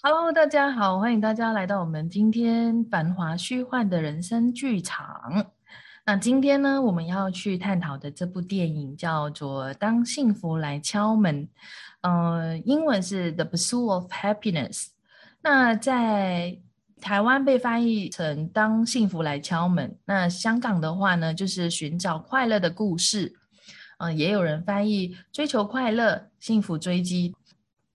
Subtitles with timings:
[0.00, 5.44] Hello，大家好，欢迎大家来到我们今天繁华虚幻的人生剧场。
[6.06, 11.44] 那今天呢，我们要去探讨的这部电影叫做《当幸福来敲门》，
[12.02, 14.84] 呃，英文是《The Pursuit of Happiness》。
[15.42, 16.56] 那在
[17.00, 23.30] 台湾被翻译成《当幸福来敲门》，那香港的话呢，就是《寻找快乐的故事》。
[23.98, 27.30] 嗯，也有人翻译《追求快乐，幸福追击》。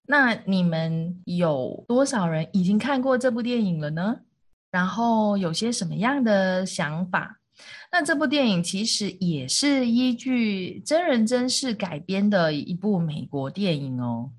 [0.05, 4.21] 那你们有多少人已经看过这部电影了呢？
[4.69, 7.39] 然后有些什么样的想法？
[7.91, 14.31] 那这部电影其实也是依据真人真事改编的一部美国电影哦。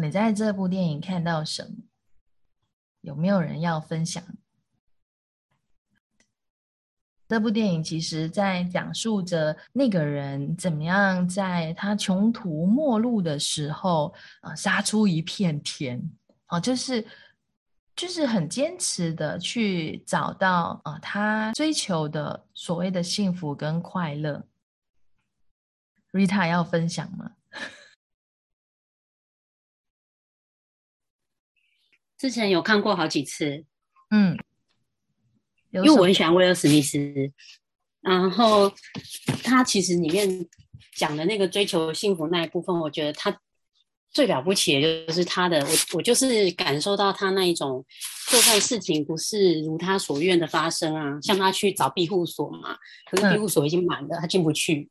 [0.00, 1.84] 你在这部电影看到什么？
[3.02, 4.24] 有没有人要分享？
[7.28, 16.00] 这部电影其实在讲述着那个人怎么样在他穷途末路的时候，啊，杀出一片天，
[16.46, 17.04] 啊，就是
[17.96, 24.46] 就是很坚持的去找到啊，他追求的所谓的幸福跟快乐。
[26.12, 27.32] Rita 要分享吗？
[32.16, 33.64] 之前有看过好几次，
[34.10, 34.38] 嗯。
[35.76, 36.98] 因为我很喜欢威尔史密斯，
[38.00, 38.72] 然后
[39.42, 40.46] 他其实里面
[40.96, 43.36] 讲的那个追求幸福那一部分，我觉得他
[44.12, 47.84] 最了不起的就是他的，我我就是感受到他那一种，
[48.30, 52.76] 就算事情不是如他所愿的发生啊，像他去找庇护所嘛，
[53.10, 54.88] 可是庇护所已经满了，他进不去，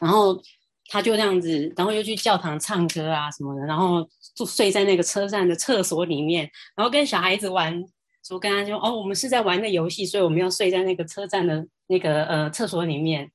[0.00, 0.40] 然后
[0.88, 7.84] 他就这样子，然后又去教堂唱歌啊什么的，然后就睡在那个车站的厕所里面，然后跟小孩子玩。
[8.28, 13.32] 我跟他说：“哦，我们是在玩的游戏，所以我们要睡在那个车站的那个呃厕所里面。”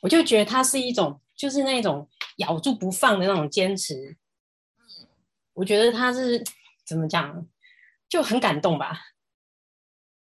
[0.00, 4.16] 我就觉得他是一种，就是那种咬住不放的那种坚持。
[4.78, 5.06] 嗯，
[5.52, 6.42] 我觉得他是
[6.86, 7.46] 怎么讲，
[8.08, 8.98] 就很感动吧。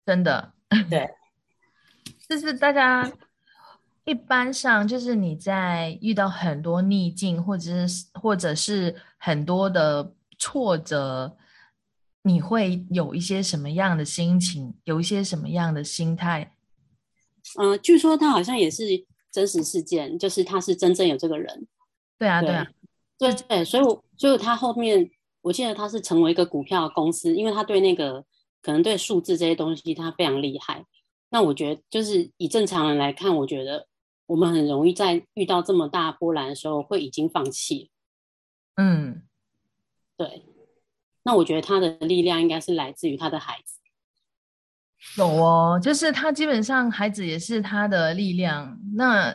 [0.05, 0.53] 真的，
[0.91, 1.09] 对，
[2.28, 3.12] 就是大家
[4.05, 11.37] 一般上，就是你在遇到很多逆境，或者是或者是很多的挫折。
[12.22, 14.75] 你会有一些什么样的心情？
[14.84, 16.56] 有一些什么样的心态？
[17.59, 18.84] 嗯，据说他好像也是
[19.31, 21.66] 真实事件，就是他是真正有这个人。
[22.19, 22.66] 对啊，对啊，
[23.19, 23.83] 对对，所以
[24.16, 25.10] 所以他后面，
[25.41, 28.25] 我记得他是成为一个股票公司，因为他对那个
[28.62, 30.87] 可能对数字这些东西他非常厉害。
[31.31, 33.89] 那我觉得，就是以正常人来看，我觉得
[34.27, 37.91] 我们很容易在遇到这么大波澜的时候，会已经放弃。
[38.77, 39.22] 嗯，
[40.16, 40.44] 对。
[41.25, 43.78] 那我觉得他的力量应该是来自于他的孩子。
[45.16, 48.78] 有哦，就是他基本上孩子也是他的力量。
[48.94, 49.34] 那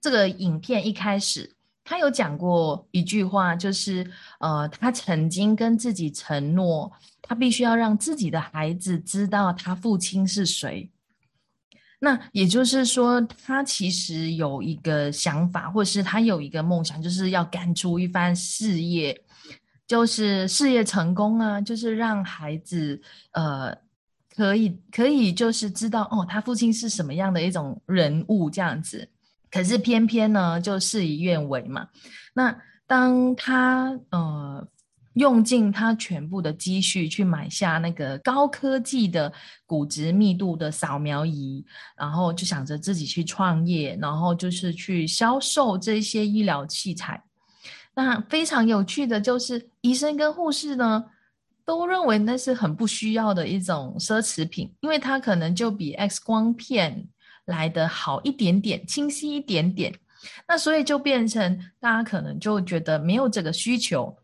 [0.00, 1.54] 这个影片一开始，
[1.84, 4.08] 他有讲过一句话，就是
[4.40, 10.90] 呃，他曾经跟自己承诺，他必须要让自己的孩子知道他父亲是谁。
[12.00, 19.22] 那也就是说，他其实有一个想法，或是他有一个梦想，就是要干出一番事业。
[19.92, 22.98] 就是事业成功啊，就是让孩子
[23.32, 23.76] 呃
[24.34, 29.06] 可以可以就是知道哦，他父亲是什么样的一种人物这样子。
[29.50, 31.86] 可是偏偏呢，就事与愿违嘛。
[32.32, 34.66] 那当他呃
[35.12, 39.30] 用尽他全部的积蓄去买下那个高科技的
[39.66, 41.62] 骨质密度的扫描仪，
[41.98, 47.22] 然后就想着自己去创业，然后就是去销售这些医疗器材。
[47.94, 51.04] 那非常有趣的就是，医生跟护士呢
[51.64, 57.06] 都认为那是很不需要的一种奢侈品，因为它可能就比 X 光片
[57.44, 59.94] 来的好一点点，清晰一点点。
[60.48, 64.16] 那所以就变成大家可能就觉得没有这个需求，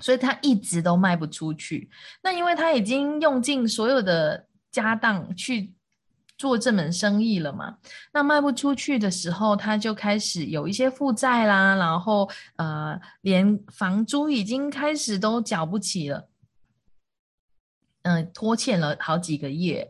[0.00, 1.90] 所以他一直都卖不出去。
[2.22, 5.72] 那因为他已经用尽所有的家当去。
[6.42, 7.78] 做这门生意了嘛？
[8.12, 16.28] 那卖不出去的时候，他就开始有一些负债啦，然后呃，连房租已经开始都缴不起了，
[18.02, 19.88] 嗯，拖欠了好几个月，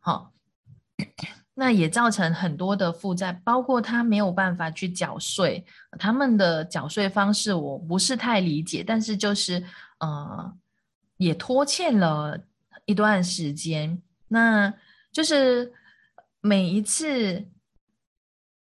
[0.00, 0.32] 好，
[1.54, 5.64] 那也造成很多的负债，包括他没有办法去缴税，
[6.00, 9.62] 他们的缴税方式我不是太理解，但是就是
[10.00, 10.52] 呃，
[11.18, 12.36] 也拖欠了
[12.86, 14.74] 一段时间，那
[15.12, 15.72] 就是。
[16.42, 17.46] 每一次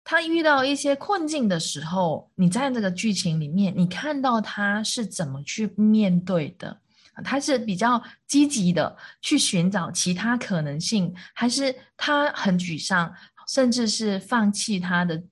[0.04, 6.82] 他遇到一些困境的时候，你在这个剧情里面，你看到他是怎么去面对的？
[7.24, 13.14] 他是比较积极的去寻找其他可能性，还是他很沮丧，
[13.48, 15.24] 甚至是放弃他的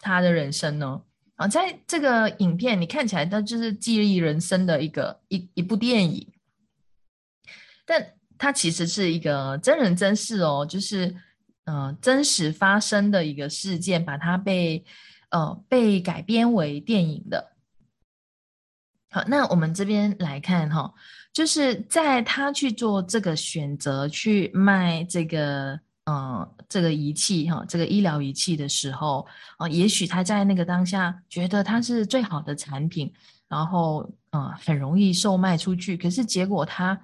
[0.00, 1.02] 他的人生呢？
[1.36, 6.26] 啊，在这个影片你看起来它就是记忆人生的一个一一部电影，
[7.84, 11.14] 但它其实是一个真人真事哦，就是
[11.66, 14.84] 呃真实发生的一个事件，把它被
[15.28, 17.52] 呃被改编为电影的。
[19.10, 20.92] 好，那我们这边来看哈，
[21.32, 25.78] 就是在他去做这个选择去卖这个。
[26.08, 29.26] 嗯，这个仪器哈，这个医疗仪器的时候
[29.58, 33.12] 啊，也许他在那个当下觉得它是最好的产品，
[33.48, 35.96] 然后嗯，很容易售卖出去。
[35.96, 36.96] 可是结果他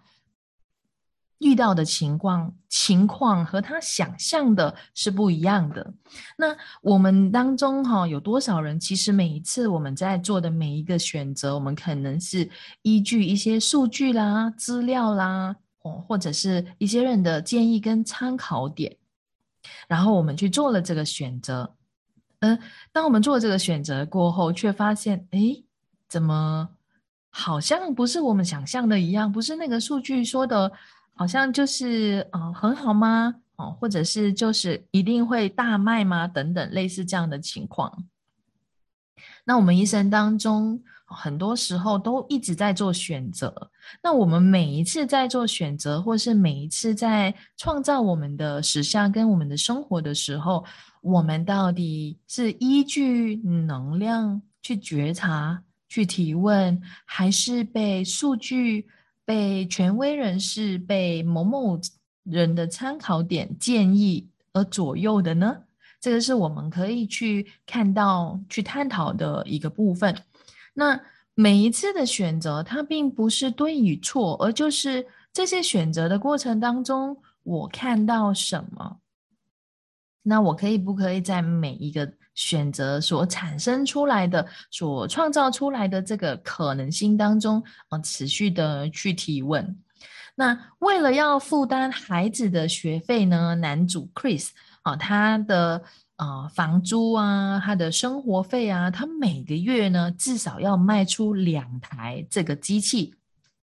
[1.43, 5.93] 遇到的情况情况和他想象的是不一样的。
[6.37, 12.49] 那我们当中哈，有多少人其实每一次我们在做的每一个选择，我们可能是
[12.83, 15.57] 依据一些数据啦、资料啦。
[15.85, 18.97] 哦，或者是一些人的建议跟参考点，
[19.89, 21.75] 然后我们去做了这个选择。
[22.39, 22.57] 嗯，
[22.93, 25.41] 当我们做这个选择过后，却发现，哎，
[26.09, 26.69] 怎么
[27.31, 29.33] 好像不是我们想象的一样？
[29.33, 30.71] 不是那个数据说的，
[31.15, 33.35] 好像就是呃很好吗？
[33.57, 36.27] 哦，或者是就是一定会大卖吗？
[36.27, 38.05] 等等，类似这样的情况。
[39.45, 40.83] 那我们一生当中。
[41.15, 43.71] 很多时候都一直在做选择，
[44.03, 50.65] 那我们每一次在做选择，或是每一次在创造我们的实相跟我们的生活的时候，
[51.03, 58.87] 我们到底是依据能量去觉察、去提问，还是被数据、
[59.25, 61.79] 被权威人士、被某某
[62.25, 65.65] 人的参考点建议而左右的呢？
[66.01, 70.17] 这个是我们可以去看到、去探讨的一个部分。
[70.75, 71.01] 那
[71.35, 78.99] 每一次的选择，它并不是对与错，而就是这些选择的过程当中，我看到什么。
[80.23, 89.77] 那我可以不可以在每一个选择所产生出来的、所创造出来的这个可能性当中，啊，持续的去提问？
[90.35, 94.49] 那为了要负担孩子的学费呢，男主 Chris
[94.83, 95.83] 啊，他的。
[96.17, 103.13] 啊，房租啊，他的生活费啊，他每个月呢至少要卖出两台这个机器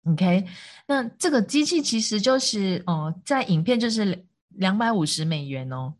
[0.05, 0.45] ，OK？
[0.87, 5.95] 那这个机器其实就是哦，在影片就是两百五十美元哦。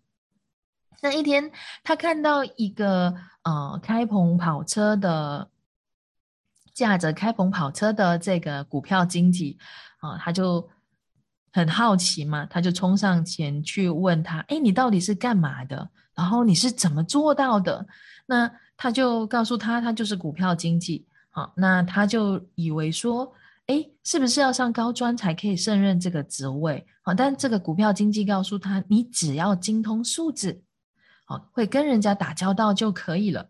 [1.06, 1.52] 那一天
[1.84, 3.14] 他看到一个
[3.44, 5.48] 呃开篷跑车的
[6.74, 9.56] 驾着开篷跑车的这个股票经济
[10.00, 10.68] 啊，他就
[11.54, 15.88] 很好奇嘛，他就冲上前去问他：“哎，你到底是干嘛的？”
[16.18, 17.86] 然后你是怎么做到的？
[18.26, 21.06] 那他就告诉他，他就是股票经济。
[21.30, 23.32] 好，那他就以为说，
[23.68, 26.84] 哎，是不是要上高专才可以胜任这个职位？
[27.04, 30.62] 好，但这个股票经济告诉他，你只要精通数字，
[31.26, 33.50] 好，会跟人家打交道就可以了。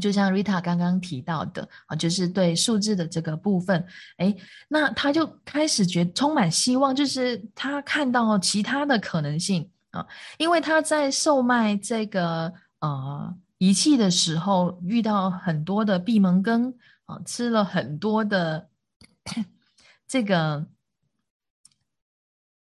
[0.00, 3.86] 就像 Rita 刚刚提到的，啊，就是对数字的这个部分，
[4.18, 4.34] 哎，
[4.68, 9.70] 那他就开始觉充满希望，就是他看到其他的可能性。
[9.90, 10.06] 啊，
[10.36, 16.74] 因为他在售卖这个呃仪器的时候，遇到很多的闭门羹
[17.06, 18.68] 啊，吃了很多的
[20.06, 20.66] 这个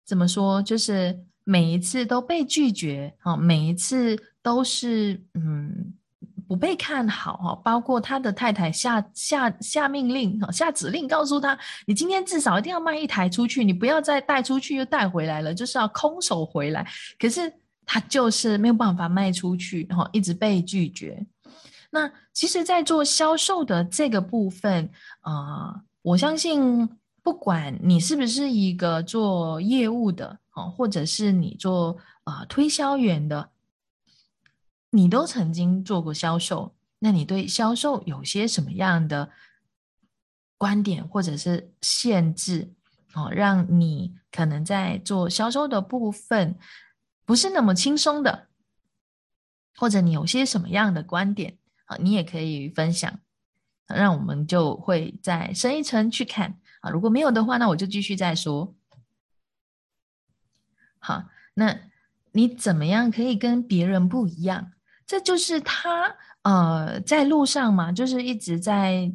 [0.04, 5.94] 怎么说，就是每一次都被拒绝啊，每一次都是嗯。
[6.46, 16.86] 不被看好哈，包括他的太太下下下命令哈，下指令告诉他，你今天至少一定要卖一台出去，你不要再带出去又带回来了，就是要空手回来。
[17.18, 17.50] 可是
[17.86, 21.26] 他就是没有办法卖出去哈，一直被拒绝。
[21.90, 24.90] 那其实，在做销售的这个部分
[25.22, 26.86] 啊，我相信
[27.24, 33.50] 不管你是不是一个做业务的哦，或者是你做啊推销员的。
[34.90, 39.30] 你都曾经做过销售，那你对销售有些什么样的
[40.56, 42.72] 观点或者是限制
[43.14, 46.56] 哦，让你可能在做销售的部分
[47.24, 48.46] 不是那么轻松的，
[49.76, 53.18] 或者你有些什么样的观点啊，你也可以分享，
[53.88, 56.90] 让我们就会再深一层去看啊。
[56.90, 58.74] 如果没有的话，那我就继续再说。
[60.98, 61.24] 好，
[61.54, 61.76] 那
[62.32, 64.72] 你怎么样可以跟别人不一样？
[65.06, 69.12] 这就是他呃，在路上嘛，就是一直在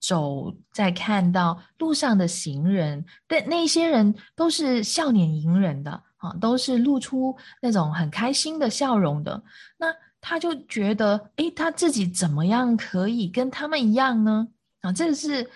[0.00, 9.42] 走，在看到路上的行人，但那些人都是笑脸迎人的啊，都是露出那种很开心的笑容的。
[9.76, 14.46] 那他就觉得，哎，他自己怎么样可以跟他们一样呢？
[14.82, 15.50] 啊，这是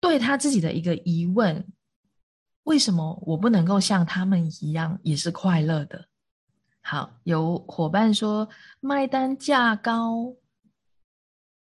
[0.00, 1.66] 对他自己的一个疑问：
[2.64, 6.06] 为什么我不能够像他们一样，也是快乐的？
[6.82, 8.48] 好，有伙伴说
[8.80, 10.34] 卖单价高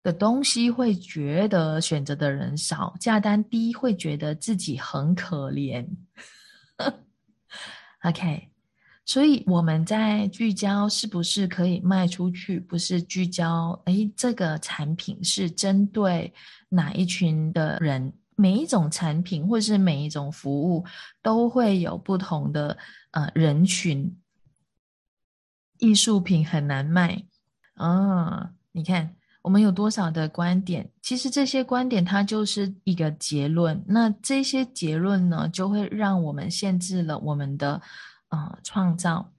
[0.03, 5.87] 的东西会觉得选择的人少，价单低会觉得自己很可怜。
[8.03, 8.51] OK，
[9.07, 16.35] 所以我们在聚焦是不是可以卖出去，不是聚焦哎这个产品是针对
[16.69, 18.13] 哪一群的人。
[18.37, 20.85] 每一种产品或是每一种服务
[21.23, 22.77] 都会有不同的
[23.13, 24.17] 呃人群。
[25.79, 27.25] 艺术品很难卖
[27.75, 28.53] 啊！
[28.73, 30.89] 你看我们有多少的观点？
[31.03, 33.85] 其实这些观点它就是一个结论。
[33.89, 37.83] 那这些结论呢，就会让我们限制了我们的
[38.29, 39.33] 呃创造。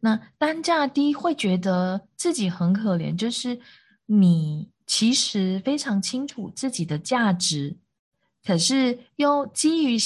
[0.00, 3.60] 那单价低会觉得自己很可怜，就是
[4.06, 7.76] 你其实非常清楚自己的价值。
[8.44, 9.98] 可是又基于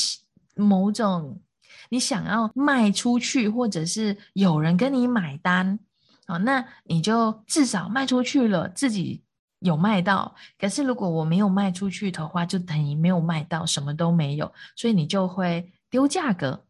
[0.55, 1.41] 某种
[1.89, 5.79] 你想要卖出去，或者是有人跟你买单，
[6.27, 9.23] 哦，那你就至少卖出去了，自己
[9.61, 10.35] 有卖到。
[10.59, 16.65] 可是如果我没有卖出去的话，就等于没有卖到，什么都没有，所以你就会丢价格，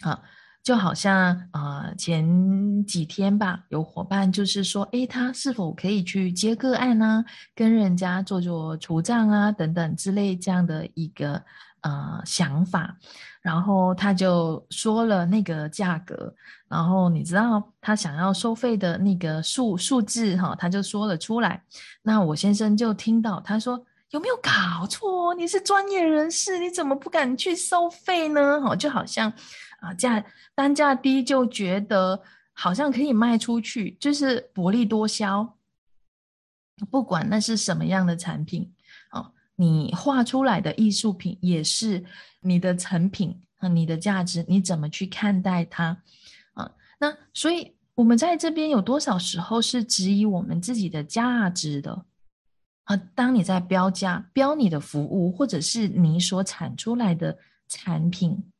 [0.00, 0.22] 啊。
[0.62, 7.24] 就好像呃前几天吧，有伙伴就是说，诶，他是否可以去接个案呢？
[7.52, 11.42] 跟人家做做除障啊，等等之类这样的一个
[11.80, 12.96] 呃想法，
[13.40, 16.32] 然后他就说了那个价格，
[16.68, 21.60] 然后你知道他想要收费的那个数数字哈，他就说了出来。
[22.02, 25.34] 那我先生就听到他说有没有搞错？
[25.34, 28.60] 你是专业人士，你怎么不敢去收费呢？
[28.60, 29.32] 哈，就好像。
[29.82, 30.24] 啊，价
[30.54, 32.22] 单价低就觉得
[32.52, 35.58] 好像可以卖出去，就是薄利多销。
[36.88, 38.72] 不管那是什么样的产品，
[39.10, 42.04] 哦，你画出来的艺术品也是
[42.40, 45.96] 你的成品和你的价值，你怎么去看待它？
[46.54, 46.70] 啊，
[47.00, 52.04] 那所以我们在这边有多少时候是质疑我们自己的价值的？
[52.84, 57.36] 啊，当你在标价、标你的服务，或者是你所产出来的
[57.68, 58.51] 产品。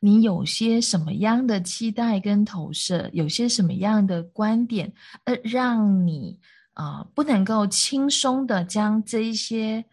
[0.00, 4.92] 你有些什么样的期待跟投射，有些什么样的观点，
[5.24, 6.38] 呃，让你
[6.74, 9.84] 啊不能够轻松的将这一些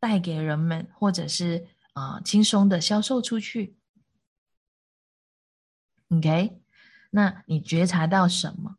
[0.00, 3.76] 带给人们，或者是啊轻松的销售出去
[6.08, 6.60] ？OK，
[7.10, 8.76] 那你觉察到什么？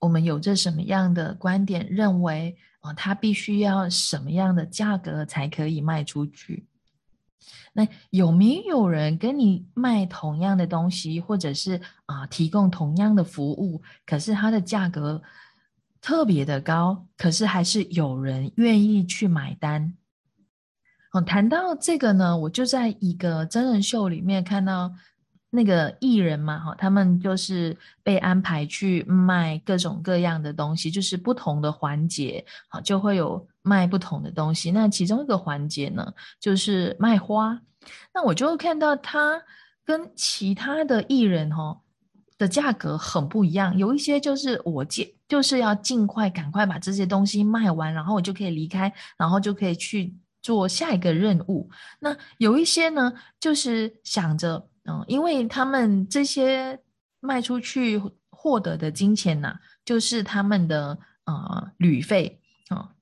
[0.00, 6.66] 我们有着什么样的观点，认为啊它必须要什么样的价格才可以卖出去？
[7.72, 15.22] 那有没有人跟你卖同样的东西，或者是啊提供同样的服务，可是它的价格
[16.00, 19.94] 特别的高，可是还是有人愿意去买单？
[21.12, 24.92] 哦，谈到这个呢，我就在一个真人秀里面看到。
[25.52, 34.70] 那个艺人嘛，哈，他们就是被安排去卖各种各样的东西，就是不同的环节，好，就会有卖不同的东西。
[34.70, 37.60] 那其中一个环节呢，就是卖花。
[38.14, 39.42] 那我就看到他
[39.84, 41.80] 跟其他的艺人，哈，
[42.38, 43.76] 的价格很不一样。
[43.76, 51.70] 有一些就是我尽就是要尽快赶快把这些东西卖完，然后我就可以离开，然后就可以去做下一个任务。
[51.98, 54.66] 那有一些呢，就是想着。
[54.84, 56.80] 嗯，因为他们这些
[57.20, 58.00] 卖出去
[58.30, 62.39] 获得的金钱呐，就是他们的呃旅费，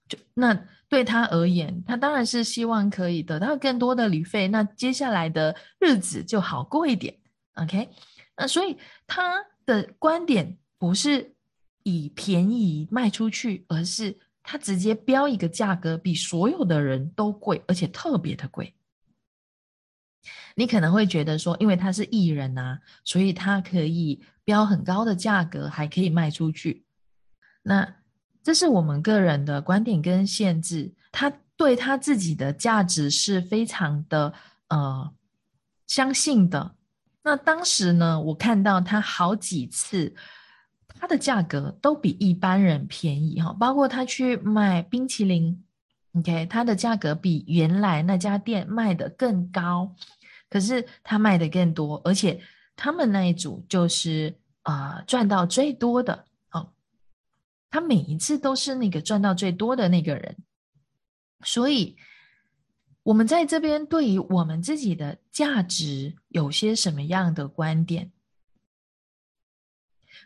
[0.08, 7.16] 就那对他而言，他当然是希望可以得到更多的旅费，那接下来的日子就好过一点。
[7.54, 7.88] OK，
[8.36, 11.34] 那所以他的观点不是
[11.82, 18.74] 以便宜卖出去，而是他直接标一个价格比所有的人都贵，而且特别的贵。
[20.54, 26.84] 你可能会觉得说，因为他是艺人呐，所以他可以标很高的价格，还可以卖出去。
[27.62, 27.96] 那
[28.48, 30.90] 这是我们个人的观点跟限制。
[31.12, 34.32] 他对他自己的价值是非常的
[34.68, 35.12] 呃
[35.86, 36.74] 相信的。
[37.22, 40.14] 那当时呢，我看到他好几次，
[40.98, 45.62] 他的价格都比一般人便宜哈，包括他去卖冰淇淋
[46.14, 49.94] ，OK，他的价格比原来那家店卖的更高。
[50.48, 52.40] 可是他卖的更多，而且
[52.74, 56.24] 他们那一组就是啊赚到最多的，
[57.70, 60.36] 他每一次都是那个赚到最多的那个人，
[61.44, 61.96] 所以
[63.02, 68.12] 我们在这边对于我们自己的价值有些什么样的观点？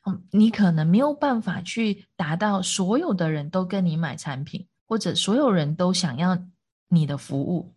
[0.05, 6.45] 嗯，你可能没有办法去达到所有的人都跟你买产品，或者所有人都想要
[6.89, 7.75] 你的服务。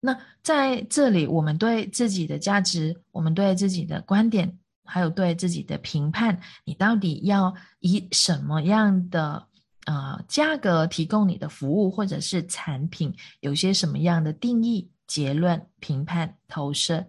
[0.00, 4.58] 那在这里，我们对自己的价值，我们对自己的观点
[4.90, 9.46] 还有对自己的评判，你到底要以什么样的
[9.86, 17.06] 呃价格提供你的服务或者是产品，有些什么样的定义、结论、评判、投射、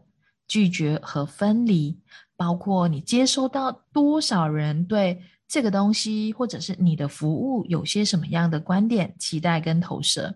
[0.47, 1.99] 拒绝和分离，
[2.35, 10.35] 包括你接收到多少人对这个东西或者是你的服务有些什么样的观点、期待跟投射，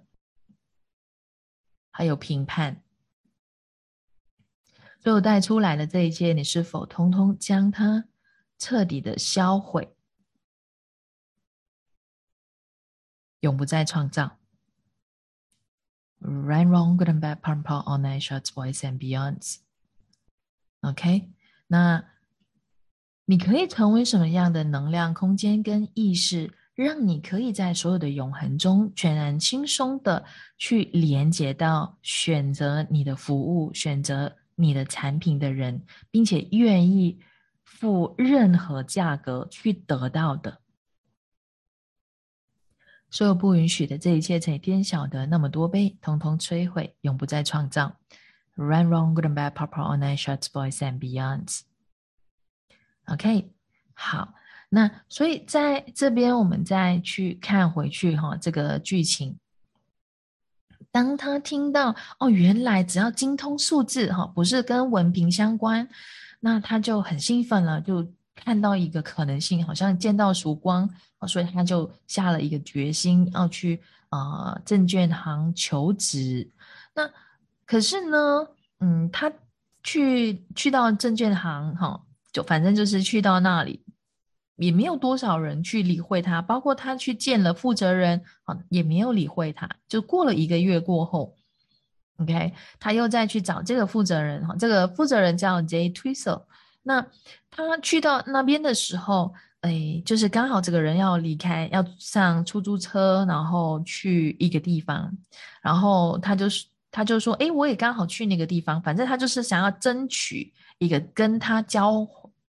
[1.91, 2.81] 还有评判。
[5.05, 8.05] 所有带出来的这一切，你是否通通将它
[8.57, 9.95] 彻底的销毁，
[13.41, 14.39] 永不再创造
[16.19, 19.57] ？Right, wrong, good and bad, purple, all night, shorts, boys and beyonds.
[20.81, 21.29] OK，
[21.67, 22.03] 那
[23.25, 30.25] 你可以成为什么样的能量、空间跟意识，让你可以在所有的永恒中全然轻松的
[30.57, 34.35] 去连接到选择你的服务，选择。
[34.55, 37.19] 你的产品的人，并且愿意
[37.63, 40.61] 付任何价格去得到的，
[43.09, 47.97] 所有不允许的这一切，才天晓得那么多倍，通通摧毁，永不再创造。
[48.55, 51.61] Run, wrong, good and bad, proper, all night, shots, boys and beyonds.
[53.05, 53.51] OK，
[53.93, 54.33] 好，
[54.69, 59.37] 那所以在这边，我们再去看回去哈，这个剧情。
[60.95, 65.85] 当他听到哦，原来只要精通数字哈，不是跟文凭相关，
[66.39, 70.89] 那他就很兴奋了，就看到一个可能性，好像见到曙光
[71.27, 76.49] 所以他就下了一个决心，要去啊证券行求职。
[76.93, 77.09] 那
[77.65, 78.47] 可是呢，
[78.79, 79.29] 嗯，他
[79.83, 81.99] 去去到证券行哈，
[82.31, 83.81] 就反正就是去到那里。
[84.57, 89.69] 也没有多少人去理会他，包括他去见了负责人，啊，也没有理会他。
[89.89, 91.35] 就过了一个月过后
[92.19, 96.41] ，OK，他又再去找这个负责人，哈，这个负责人叫 J Twister。
[96.83, 97.05] 那
[97.51, 105.11] 他去到那边的时候，哎，就是刚好这个人要离开，要上出租车，然后去一个地方，
[105.61, 112.07] 然后他就是他就说，哎，我也刚好去那个地方，反正他就是想要争取一个跟他交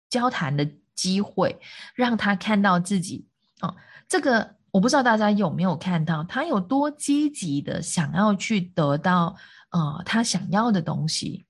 [0.10, 0.68] 交谈的。
[0.96, 1.60] 机会
[1.96, 3.26] 让他看到自己
[3.62, 3.76] 哦，
[4.08, 9.36] 这个我不知道大家有没有看到他有多积极的想要去得到
[9.70, 11.46] 呃他想要的东西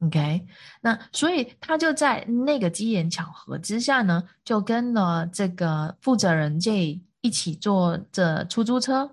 [0.00, 0.46] ，OK？
[0.80, 9.10] 那所以他就在那个机缘巧合之下呢，就跟了这个负责人 J 一起坐着出租车，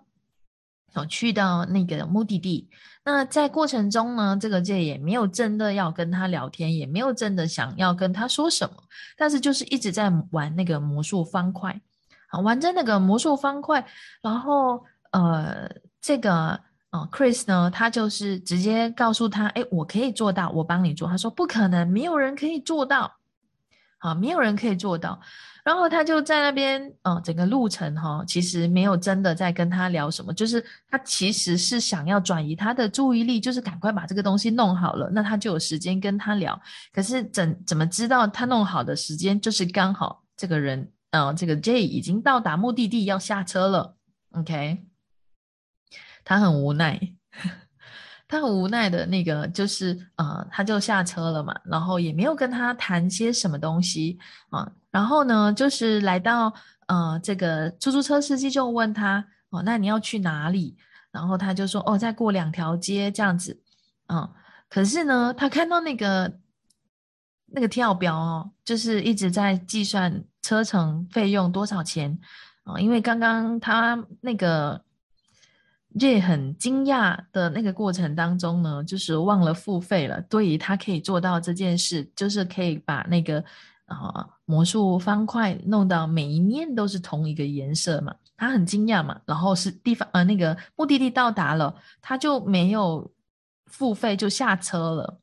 [1.06, 2.70] 去到那个目的地。
[3.04, 8.76] 那在过程中呢，这个 J 也没有真的要跟他聊天，也没有真的想要跟他说什么，
[9.18, 11.80] 但是就是一直在玩那个魔术方块，
[12.44, 13.86] 玩着那个魔术方块，
[14.22, 15.70] 然后呃，
[16.02, 21.08] 这个呃 Chris 呢，他就是直接告诉他，哎，我可以做到，我帮你做。
[21.08, 23.12] 他说不可能，没有人可以做到，
[24.00, 25.20] 啊，没有人可以做到。
[25.64, 36.62] 然后他就在那边，嗯，整个路程哈，其实没有真的在跟他聊什么，就是他其实是想要转移他的注意力，就是赶快把这个东西弄好了，那他就有时间跟他聊。
[36.94, 43.96] 可是怎怎么知道他弄好的时间就是刚好这个人，嗯，这个 J 已经到达目的地要下车了
[44.34, 44.86] ，OK，
[46.24, 47.16] 他很无奈。
[48.28, 54.18] 他很无奈的那个，就是呃，他就下车了嘛，然后也没有跟他谈些什么东西
[54.50, 54.72] 啊。
[54.90, 56.52] 然后呢，就是来到
[56.88, 60.76] 呃，这个出租车司机就问他哦，那你要去哪里？
[61.12, 63.62] 然后他就说哦，再过两条街这样子。
[64.08, 64.28] 嗯，
[64.70, 66.40] 可是呢，他看到那个
[67.46, 72.18] 那个跳表哦，就是一直在计算车程费用多少钱
[72.64, 74.84] 啊，因为刚刚他那个。
[75.98, 80.22] 这很惊讶的那个过程当中呢，就是忘了付费了。
[80.24, 83.42] 对于他可以做到这件事，就是可以把那个
[83.86, 89.22] 啊魔术方块弄到每一面都是同一个颜色嘛，他很惊讶嘛。
[89.26, 93.10] 然后是地方呃那个目的地到达了，他就没有
[93.68, 95.20] 付费就下车了。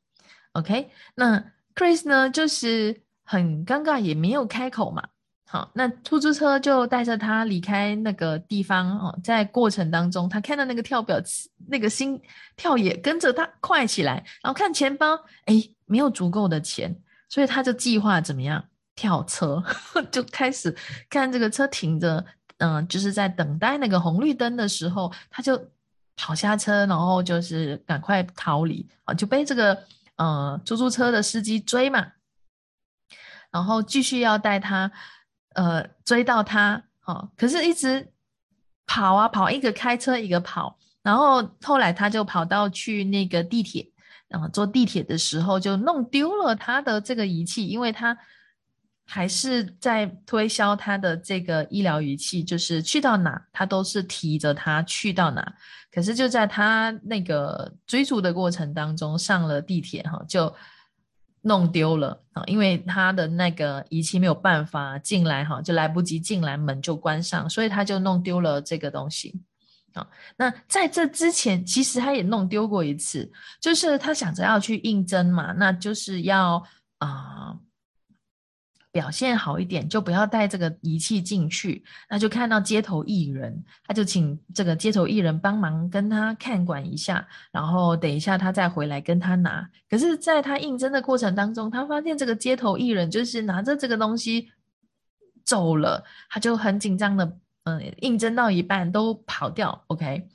[0.53, 1.43] OK，那
[1.75, 5.07] Chris 呢就是很尴尬，也没有开口嘛。
[5.53, 11.21] 好，那出租车就带着他离开那个地方哦，在过程当中，他看到那个跳表，
[11.67, 12.19] 那个心
[12.57, 15.13] 跳也跟着他快起来，然后看钱包，
[15.45, 19.63] 哎，没有足够的钱，所以他就计划怎么样跳车，
[20.09, 20.75] 就开始
[21.07, 22.25] 看这个车停着，
[22.57, 25.69] 嗯，就是在等待那个红绿灯的时候，他就
[26.15, 29.83] 跑下车，然后就是赶快逃离啊，就被这个
[30.15, 32.07] 呃出租车的司机追嘛，
[33.51, 34.91] 然后继续要带他。
[35.53, 38.11] 呃，追到他，哦，可是一直
[38.85, 43.89] 跑啊跑，一个开车，一个跑，然后后来他就跑到去那个地铁，
[44.27, 48.17] 然后坐地铁的时候就弄丢了他的这个仪器，因为他
[49.05, 55.53] 还是在推销他的这个医疗仪器，就是去到哪他都是提着他去到哪。
[55.91, 60.51] 可是就在他那个追逐的过程当中，上了地铁哈，就
[61.43, 69.39] 弄丢了啊，因为他的那个仪器没有办法进来哈，就来不及进来，门就关上，所以他就弄丢了这个东西
[69.93, 70.07] 啊。
[70.35, 76.63] 那在这之前，其实他也弄丢过一次，就是他想着要去应征嘛，那就是要
[76.97, 77.55] 啊。
[78.93, 81.83] 表现好一点，就不要带这个仪器进去。
[82.07, 89.67] 那就看到街头艺人，他就请这个街头艺人帮忙跟他看管一下，然后等一下他再回来跟他拿。
[89.89, 94.51] 可是，在他应征的过程当中，他发现这个街头艺人就是拿着这个东西
[95.43, 100.29] 走了，他就很紧张的，嗯，应征到一半都跑掉，OK，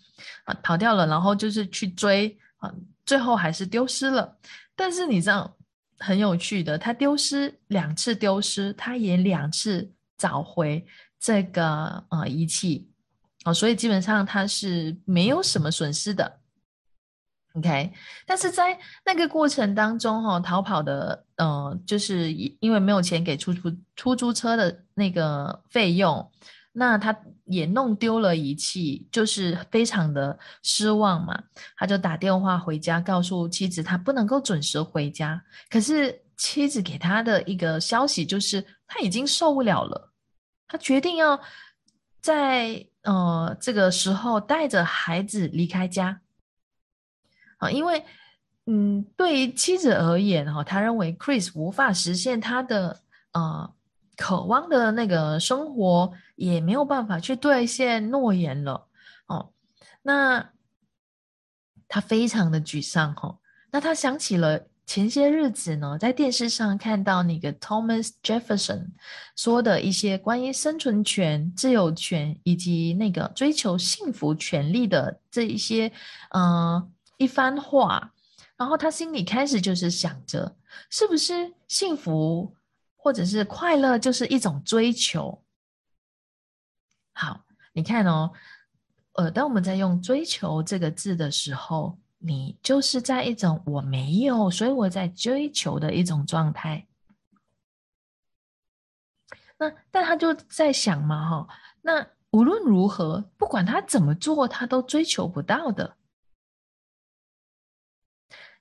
[0.47, 2.75] 啊，跑掉了，然后就是去追，啊，
[3.07, 4.37] 最后还是丢失了。
[4.75, 5.55] 但是你知道？
[5.99, 10.87] 很有趣的，他丢失两次丢失，他也两次找回
[11.19, 12.91] 这个呃仪器
[13.45, 16.41] 哦，所以基本上他是没有什么损失的。
[17.55, 17.93] OK，
[18.27, 26.31] 但是在那个过程当中哈，逃跑的呃，就是因为没有钱给出租出租车的那个费用。
[26.73, 31.43] 那他也弄丢了仪器，就是非常的失望嘛。
[31.77, 35.43] 他就打电话回家，告诉妻子他不能够准时回家。
[35.69, 40.13] 可是妻子给他的一个消息就是他已经受不了了，
[40.69, 41.41] 他决定要
[42.21, 46.21] 在呃这个时候带着孩子离开家
[47.57, 48.05] 啊，因为
[48.67, 53.01] 嗯，对于妻子而言哈，他认为 Chris 无法实现他的
[53.33, 53.75] 呃。
[54.19, 58.89] 渴望的那个生活也没有办法去兑现诺言了
[59.29, 59.53] 哦，
[60.03, 60.51] 那
[61.87, 63.39] 他非常的沮丧哦。
[63.71, 68.89] 那他想起了前些日子呢，在电视上看到那个 Thomas Jefferson
[69.37, 75.93] 说的一些关于生存权、自由权以及那个追求幸福权利的这一些
[76.31, 78.13] 嗯一番话，
[78.57, 80.57] 然后他心里开始就是想着，
[80.91, 82.53] 是不是幸福？
[83.09, 85.43] 或者是快乐就是一种追求。
[87.15, 87.43] 好，
[87.73, 88.31] 你看哦，
[89.13, 96.87] 呃，当我们在用“追求”这个字的时候，你就是在一种我没有，所以我在追求的一种状态。
[99.57, 101.49] 那但他就在想嘛，哈，
[101.81, 105.97] 那无论如何，不管他怎么做，他都追求不到的。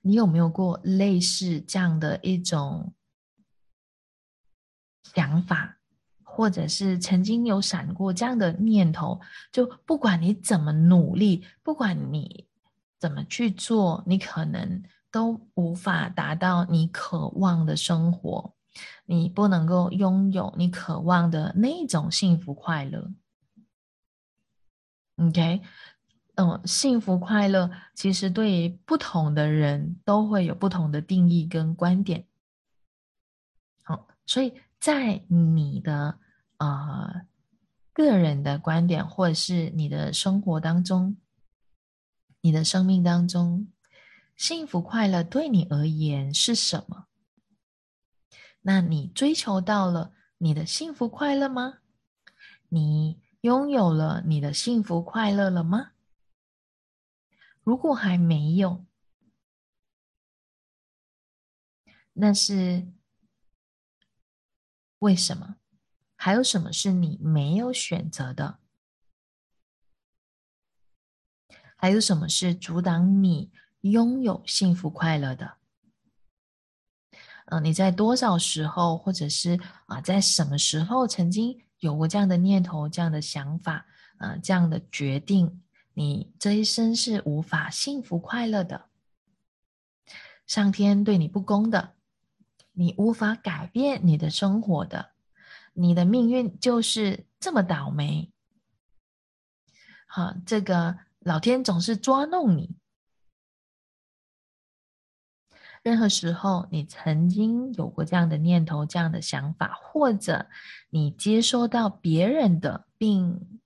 [0.00, 2.94] 你有没有过类似这样的一种？
[5.18, 5.78] 想法，
[6.22, 12.46] 或者是曾经有闪过这样的念头，就不管你怎么努力，不管你
[13.00, 18.54] 怎么去做，你可能都无法达到你渴望的生活，
[19.06, 23.10] 你不能够拥有你渴望的那种幸福快乐。
[25.16, 25.62] OK，
[26.36, 32.24] 嗯，幸福快乐其实对于不同的人都会有不同的定义跟观点。
[33.82, 34.52] 好，所以。
[34.80, 36.20] 在你的
[36.58, 37.26] 呃
[37.92, 41.16] 个人的观点，或者是你的生活当中，
[42.40, 43.72] 你的生命当中，
[44.36, 47.06] 幸福快乐对你而言是什么？
[48.60, 51.78] 那你追求到了你的幸福快乐吗？
[52.68, 55.90] 你拥有了你的幸福快乐了吗？
[57.64, 58.86] 如果还没有，
[62.12, 62.92] 那是。
[65.00, 65.56] 为什么？
[66.16, 68.58] 还有什么是你没有选择的？
[71.76, 75.58] 还有什么是阻挡你拥有幸福快乐的？
[77.46, 85.62] 嗯，你在多少时候，或者是啊，在什么时候曾经有过这样的念头、这样的想法、啊，这样的决定？
[85.94, 88.90] 你这一生是无法幸福快乐的。
[90.46, 91.94] 上天对你不公的。
[92.78, 95.10] 你无法改变你的生活的，
[95.72, 98.30] 你的命运就是这么倒霉。
[100.06, 102.76] 好，这个老天总是捉弄你。
[105.82, 110.46] 任何时候，你曾经有过这样的念头、这样的想法，或者
[110.90, 113.60] 你接收到别人的，并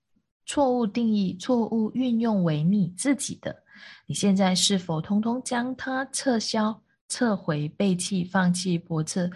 [0.47, 3.63] 错误定义、错误运用为你自己的，
[4.07, 6.82] 你现在是否通通将它撤销？
[7.13, 9.31] 撤回、背弃、放弃、驳斥、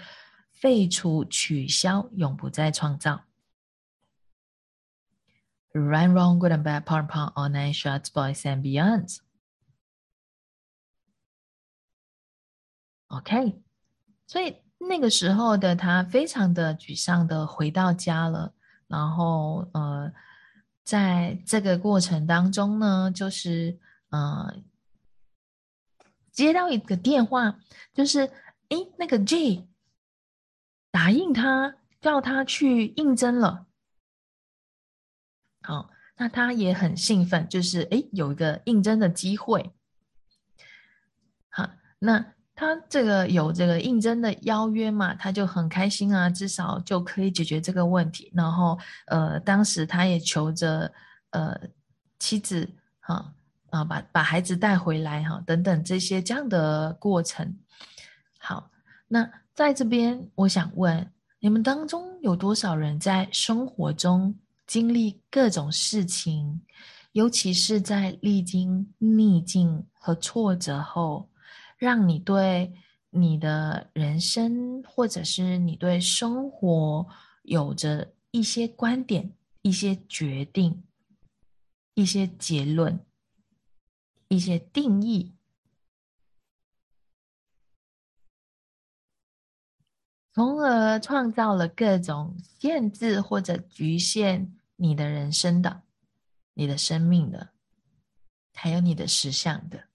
[0.50, 3.24] 废除、取消，永不再创造。
[5.74, 9.18] Right, wrong, good and bad, part, part, all nine shots, boys and beyonds.
[13.08, 13.60] OK，
[14.26, 18.54] 所以那个时候的他非常的沮丧的回到家了，
[18.88, 20.10] 然后呃，
[20.82, 24.62] 在这个过程当中呢，就是呃，
[26.36, 27.58] 接到一个电话，
[27.94, 28.30] 就是
[28.68, 29.66] 诶，那个 J
[30.90, 33.66] 答应他叫他去应征了，
[35.62, 39.72] 好，那他也很兴奋，就是诶，有一个应征的机会，
[41.48, 42.32] 好，那。
[42.58, 48.32] 他这个有这个应征的邀约嘛，他就很开心啊，至少就可以解决这个问题。
[48.34, 50.90] 然后，呃，当时他也求着
[51.32, 51.54] 呃
[52.18, 52.66] 妻子
[53.00, 53.34] 哈
[53.70, 57.58] 啊，把把孩子带回来哈，等等这些这样的过程。
[58.38, 58.70] 好，
[59.08, 64.34] 那在这边，我想问你们当中有多少人在生活中
[64.66, 66.60] 经历各种事情，
[67.12, 71.28] 尤其是在历经逆境和挫折后？
[71.78, 72.72] 让你对
[73.10, 77.06] 你的人生，或者是你对生活，
[77.42, 80.82] 有着一些观点、一些决定、
[81.92, 82.98] 一些结论、
[84.28, 85.36] 一些定义，
[90.32, 95.82] 从而创造了各种限制或者局限你的人生的、
[96.54, 97.52] 你的生命的，
[98.52, 99.88] 还有你的实相的。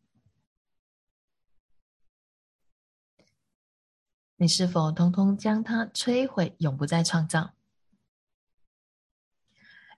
[4.38, 7.54] 你是否通通将它摧毁，永不再创造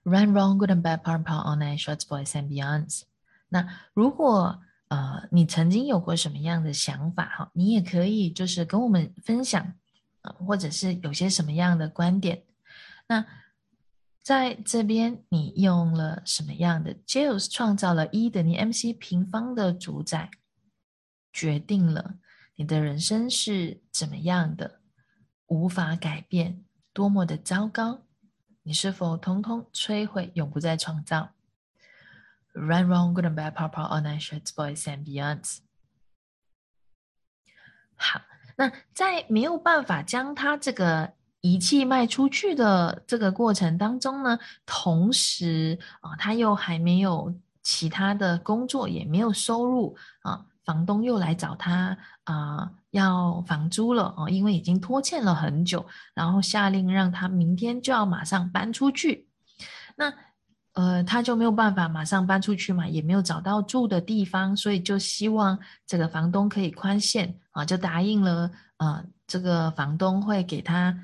[0.02, 3.04] ？Run, wrong, good and bad, part, part, all night, shorts, boys and beyonds。
[3.54, 9.62] 那如果呃你曾经有过什么样的想法哈，你也可以就是跟我们分享
[10.22, 12.42] 啊，或者是有些什么样的观点。
[13.06, 13.24] 那
[14.22, 20.30] 在这边你用了什么样的 j a l e s 创造了一等于 mc 平方的主宰，
[21.32, 22.16] 决定了。
[22.56, 24.80] 你的人生是怎么样的？
[25.46, 28.02] 无法改变，多么的糟糕？
[28.64, 31.33] 你是否通通摧毁，永不再创造
[32.54, 35.58] ？Run, wrong, good and bad, pop, pop, all night, shirts, boys and beyonds。
[37.96, 38.20] 好，
[38.56, 50.46] 那在没有办法将它这个仪器卖出去的这个过程当中呢，同时啊，他又还没有其他的工作，也没有收入啊。
[50.64, 59.28] 房东又来找他啊，要房租了哦，因为已经拖欠了很久，然后下令让他明天就要马上搬出去。
[59.96, 60.10] 那
[60.74, 70.96] 呃，他就没有办法马上搬出去嘛，也没有找到住的地方，所以就希望这个房东可以宽限啊，就答应了啊，这个房东会给他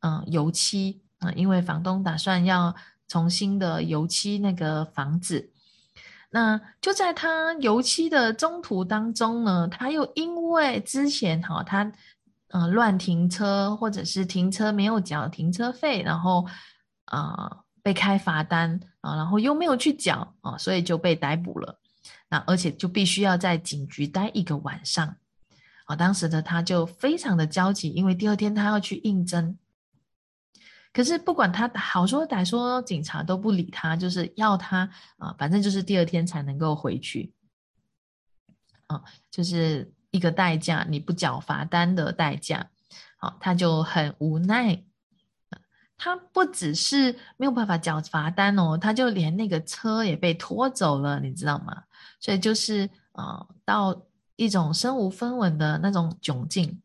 [0.00, 2.74] 嗯油漆啊，因为房东打算要
[3.06, 5.50] 重新的油漆那个房子。
[6.30, 11.90] 那就在他油漆的中途当中呢，他又因为之前哈他
[12.48, 16.46] 呃乱停车或者是停车没有缴停车费，然后
[17.06, 21.78] 啊被开罚单啊，然后又没有去缴啊，所以就被逮捕了。
[22.28, 25.16] 那而且就必须要在警局待一个晚上
[25.86, 25.96] 啊。
[25.96, 29.58] 当时的他就非常的焦急，因为第二天他要去应征。
[30.92, 37.32] 可是不管他好说歹说，警察都不理他，就是要他啊，反正就是第二天才能够回去，
[38.88, 42.70] 啊，就是一个代价，你不缴罚单的代价，
[43.18, 44.82] 好，他就很无奈，
[45.98, 51.82] 他不只是没有办法缴罚单哦，他就连那个车也被拖走了，你知道吗？
[52.20, 54.00] 所以就是啊，到
[54.36, 56.80] 一种身无分文的那种窘境。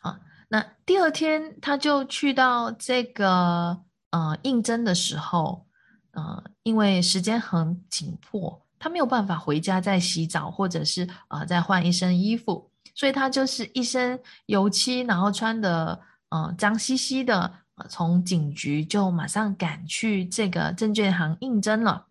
[0.00, 3.76] 啊那第二天，他就去到这个
[4.10, 5.66] 呃应征的时候，
[6.12, 17.52] 呃，因为时间很紧迫，他没有办法回家再洗澡，或者是呃再换一身衣服，所以他就是一身油漆，然后穿的呃脏兮兮的，
[17.88, 22.06] 从警局就马上赶去这个证券行应征了。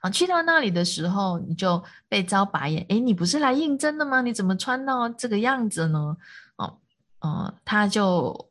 [0.00, 4.20] 啊，去到那里的时候，你就被遭白眼，诶，你不是来应征的吗？
[4.20, 6.16] 你怎么穿到这个样子呢？
[6.56, 6.78] 哦
[7.20, 8.48] 呃，他就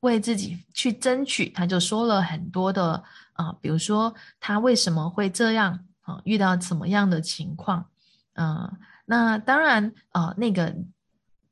[0.00, 7.84] 为自己去争取，他就说了很多的啊，比如说他为什么会这样啊，遇到什么样的情况，
[8.34, 8.70] 嗯，
[9.04, 10.74] 那当然啊，那个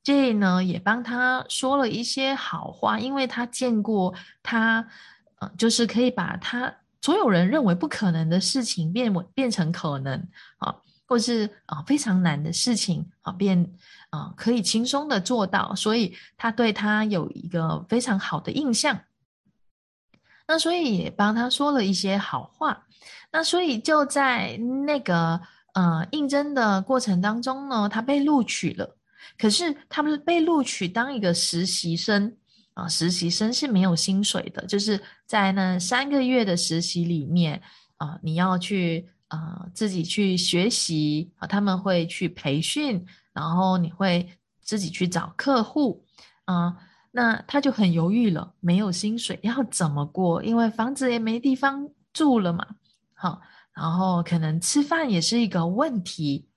[0.05, 4.87] J 呢也帮他说了一些好话，因为他见过他，
[5.41, 10.75] 呃，就是可以把他所有人认为不可能的事情变变成可能啊。
[11.05, 13.71] 或是啊非常难的事情啊，变
[14.09, 18.99] 啊可以轻松的做到，所以他对他有一个非常好的印象。
[20.47, 22.87] 那所以也帮他说了一些好话。
[23.31, 25.38] 那所以就在那个
[25.75, 28.97] 呃应征的过程当中呢，他被录取了。
[29.38, 32.37] 可是他们被录取当一个实习生
[32.74, 37.61] 啊，实习生是没有薪水的，就是在那三个月的实习里面
[37.96, 44.28] 啊，你要去啊自己去学习啊，他们会去培训，然后你会
[44.61, 46.04] 自己去找客户
[46.44, 46.76] 啊，
[47.11, 50.42] 那他就很犹豫了，没有薪水要怎么过？
[50.42, 52.66] 因为房子也没地方住了嘛，
[53.14, 53.40] 好，
[53.74, 56.48] 然后可能吃饭也是一个问题。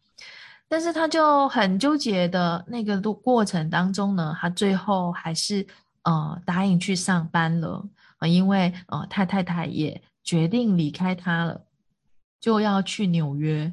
[0.67, 5.65] 但是他就很纠结的那个过过程当中呢，他最后还是
[6.04, 11.65] 呃答应去上班了啊，因为呃太太太也决定离开他了，
[12.39, 13.71] 就要去纽约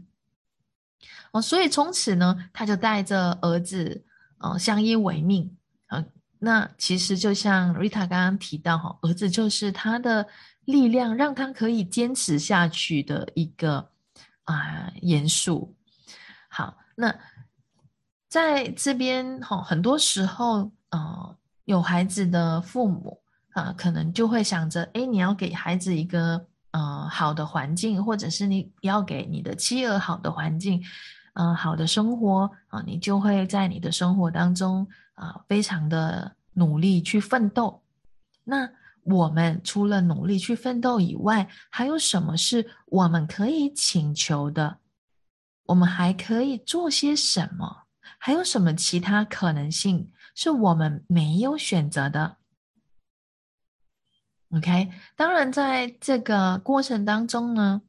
[1.32, 4.04] 哦，所以从此呢，他就带着儿子
[4.38, 6.04] 呃相依为命啊。
[6.38, 10.28] 那其实就像 Rita 刚刚提到哈，儿子就是他的
[10.66, 13.88] 力量，让他可以坚持下去的一个
[14.44, 15.74] 啊元素。
[17.02, 17.12] 那
[18.28, 23.20] 在这边哈，很多时候，呃，有孩子的父母
[23.54, 30.80] 啊，可能就会想着，哎，你要给孩子一个呃好的环境，或者是你要给你的妻儿好的环境，
[31.34, 37.82] 呃，好的生活啊，你就会在你的生活当中啊，非常的努力去奋斗。
[38.44, 38.70] 那
[39.02, 44.78] 我们除了努力去奋斗以外，还有什么是我们可以请求的？
[45.72, 47.84] 我们还可以做些什么？
[48.18, 52.36] 还有什么其他可能性是我们没有选择的
[54.54, 57.80] ？OK，当然，在这个过程当中呢，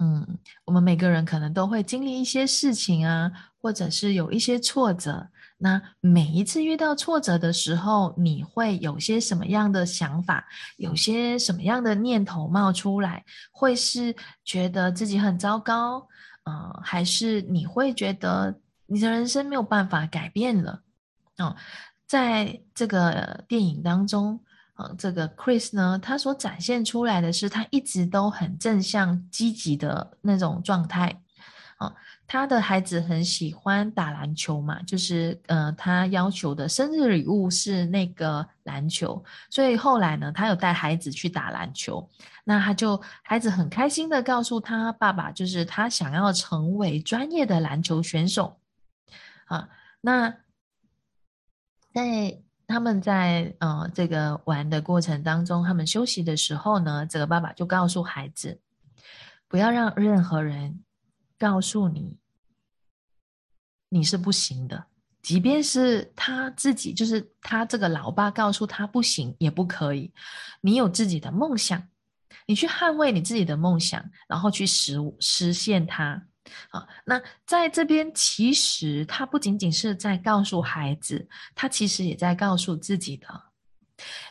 [0.00, 3.30] 嗯，我们每个人可能都会经历一些事情啊，
[3.62, 5.28] 或者是有一些挫折。
[5.62, 10.48] 那每一次遇到挫折的时候，你会有些什么样的想法？
[10.76, 13.24] 有些什么样的念头冒出来？
[13.52, 16.08] 会是觉得自己很糟糕？
[16.50, 20.82] 啊，还是你会觉得你的人生没有办法改变了？
[21.38, 21.54] 哦，
[22.06, 24.40] 在这个电影当中，
[24.74, 31.22] 啊，这个 Chris 呢，他所展现出来的是他一直都很正向、积极的那种状态。
[31.80, 31.90] 啊，
[32.26, 42.06] 他的孩子很喜欢打篮球嘛，就是呃，他要求的生日礼物是那个篮球，所以后来呢，他有带孩子去打篮球。
[42.44, 48.60] 那他就孩子很开心的告诉他爸爸，就是他想要成为专业的篮球选手
[49.46, 49.70] 啊。
[50.02, 50.28] 那
[51.94, 58.60] 在他们在呃这个玩的过程当中，他们休息的时候呢，这个爸爸就告诉孩子，
[59.48, 60.84] 不要让任何人
[61.40, 62.18] 告诉你
[63.88, 64.86] 你是不行的，
[65.22, 70.12] 即便是他自己，就是他这个老爸告诉他不行也不可以，
[70.60, 71.88] 你有自己的梦想。
[72.46, 76.26] 你去捍卫你自己的梦想，然后去实实现它。
[76.70, 83.49] 啊，那在这边，其实他不仅仅是在告诉孩子，他其实也在告诉自己的。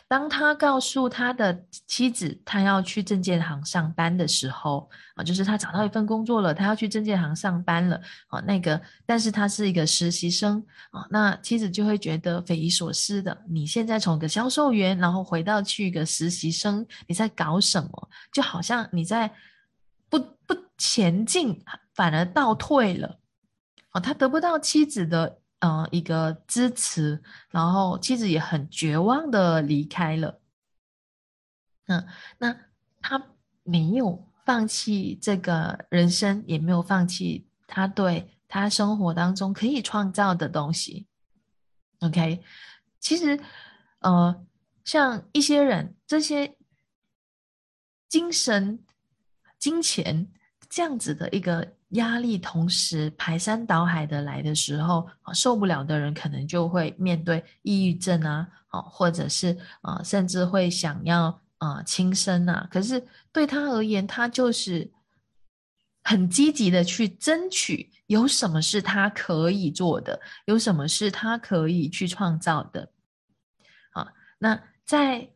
[0.08, 18.08] 当他告诉他的妻子，他要去证件行上班的时候，啊，就是他找到一份工作了，他要去证件行上班了，啊，那个，但是他是一个实习生，啊，那妻子就会觉得匪夷所思的，你现在从一个销售员，然后回到去一个实习生，你在搞什么？
[18.32, 19.32] 就好像你在
[20.08, 21.62] 不不前进，
[21.94, 23.20] 反而倒退了，
[23.90, 25.39] 啊，他得不到妻子的。
[25.60, 30.40] 嗯，一个支持，然后妻子也很绝望的离开了。
[31.86, 32.06] 嗯，
[32.38, 32.56] 那
[33.02, 33.22] 他
[33.62, 41.06] 没有放弃这个人生，也没有放弃他对他生活当中可以创造的东西。
[41.98, 42.42] OK，
[42.98, 43.38] 其实，
[43.98, 44.46] 呃，
[44.82, 46.56] 像一些人，这些
[48.08, 48.82] 精神、
[49.58, 50.32] 金钱
[50.70, 51.76] 这样子的一个。
[51.90, 62.68] 压力同时排山倒海的来的时候，啊，受不了的人可能就会面对抑郁症啊，啊，或者是啊，甚至会想要啊轻生啊。
[62.70, 64.90] 可是对他而言，他就是
[66.04, 72.90] 很积极的去争取，有什么是他可以做的，有什么是他可以去创造的。
[73.92, 75.30] 啊，那在。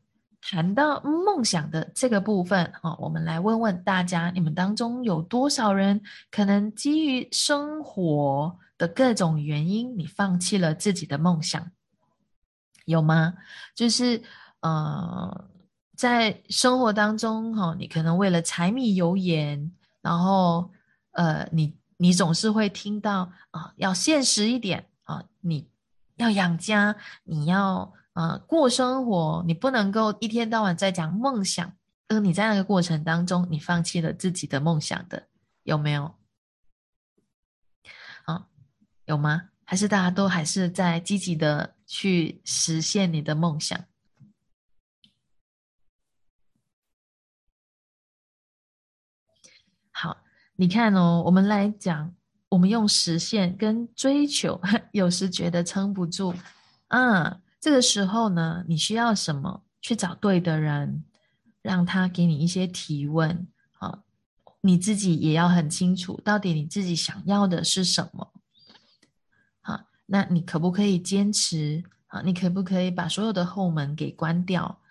[0.46, 11.70] 谈到梦想的这个部分，哈，我们来问问大家：你们当中有多少人可能基于生活的各种原因，你放弃了自己的梦想？
[12.84, 13.32] 有吗？
[13.74, 14.22] 就是
[14.60, 15.46] 呃，
[15.96, 19.72] 在生活当中，哈，你可能为了柴米油盐，
[20.02, 20.70] 然后
[21.12, 25.70] 呃，你你总是会听到啊，要现实一点啊，你
[26.16, 27.94] 要养家，你要。
[28.14, 31.76] 呃，过生活，你不能够一天到晚在讲梦想，
[32.08, 35.28] 而你在那个过程当中，你放弃了自己的梦想的，
[35.64, 36.14] 有没有？
[38.24, 38.46] 啊，
[39.06, 39.50] 有吗？
[39.64, 43.84] 还是大家都还是在积极的去实现你的梦想。
[49.90, 50.18] 好，
[50.56, 52.14] 你看哦，我们来讲，
[52.50, 54.60] 我们用实现跟追求，
[54.92, 56.34] 有时觉得撑不住，
[56.88, 59.64] 啊，这个时候呢，你需要什么？
[59.80, 61.02] 去找对的人，
[61.62, 63.48] 让他给你一些提问，
[63.78, 64.02] 啊，
[64.60, 68.34] 你自己也要很清楚，到底你自己想要的是什么。
[70.04, 72.20] 那你可不可以坚持啊？
[72.20, 74.82] 你可不可以把所有的后门给关掉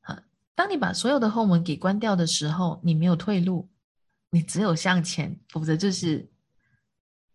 [0.00, 0.22] 啊？
[0.54, 3.68] 当你把所有的后门给关掉的时候，你没有退路，
[4.30, 6.30] 你只有向前，否则就是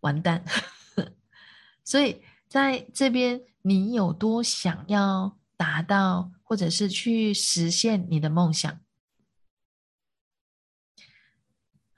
[0.00, 0.44] 完蛋。
[1.84, 8.80] 所以在这边，你有多想要达到，或者是去实现你的梦想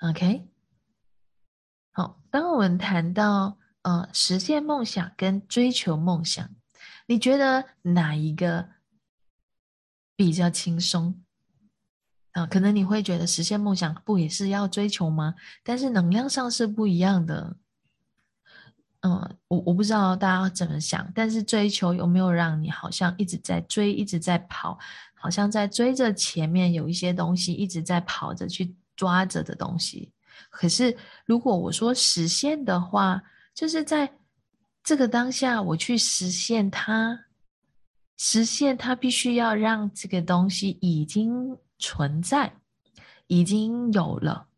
[0.00, 0.48] ？OK，
[1.92, 3.58] 好，当我们谈到。
[3.82, 6.50] 呃，实现梦想跟追求梦想，
[7.06, 8.68] 你觉得哪一个
[10.14, 11.24] 比较轻松？
[12.32, 15.34] 啊，可能你会觉得实现梦想不也是要追求吗？
[15.64, 17.56] 但是能量上是不一样的。
[19.02, 24.78] 嗯，我我不知道大家怎么想，但是追求有没有让你好像一直在追，一直在跑，
[25.14, 30.12] 好像在追着前面有一些东西一直在跑着去抓着的东西。
[30.50, 30.94] 可是
[31.24, 33.22] 如果我说实现的话，
[33.54, 34.12] 就是在
[34.84, 37.26] 这个当下，我去实现它，
[38.18, 42.52] 实现它必须要让这个东西已经存在，
[43.28, 44.48] 已经有了。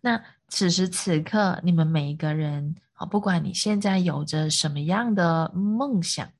[0.00, 6.30] 那此时此刻，你们每一个人啊，不管你现在有着什么样的梦想，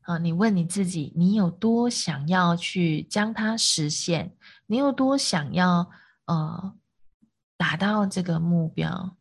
[0.00, 4.34] 啊，你问你自己，你有多想要去将它实现？
[4.66, 5.90] 你有多想要？
[6.24, 6.74] 呃，
[7.58, 9.16] 达到这个目标，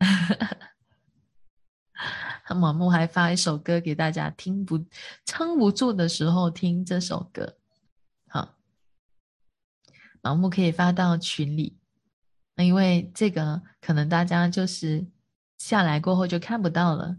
[2.56, 4.84] 毛木还发一首歌给大家听，不
[5.26, 7.57] 撑不住的时候听这首歌。
[10.28, 11.78] 好，毛木可以发到群里，
[12.54, 15.06] 那因为这个可能大家就是
[15.56, 17.16] 下来过后就看不到了。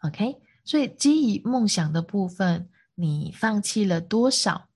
[0.00, 4.68] OK，所以基于梦想的部分，你放弃了多少？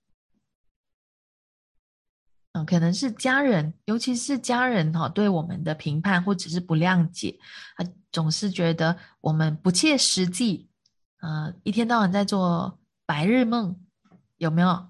[2.65, 7.37] 可能是家人，尤其是家人哈，对我们的评判或者是不谅解，
[7.75, 10.69] 啊，总是觉得我们不切实际，
[11.17, 13.85] 啊，一天到晚在做白日梦，
[14.37, 14.89] 有没有？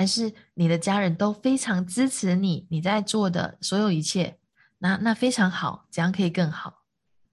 [0.00, 4.38] 还是你的家人都非常支持你，你在做的所有一切，
[4.78, 6.84] 那那非常好，怎样可以更好？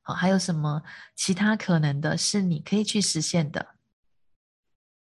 [0.02, 0.84] 好，还有什么
[1.16, 3.68] 其他可能的是你可以去实现的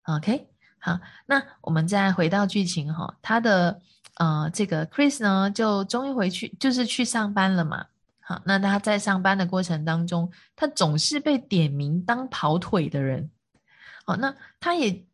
[0.05, 0.49] ？OK。
[0.79, 3.81] 好，那我们再回到剧情哈，他的
[4.19, 7.87] 呃这个 Chris 呢，就终于回去，就是去上班了嘛。
[8.21, 13.29] 好，那他在上班的过程当中，他总是被点名当跑腿的人。
[14.05, 15.05] 好，那他也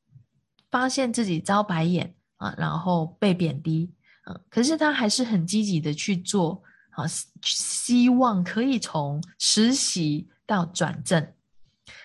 [0.70, 3.90] 发现自己遭白眼啊，然后被贬低
[4.24, 7.04] 啊，可是他还是很积极的去做啊，
[7.42, 11.32] 希望可以从实习到转正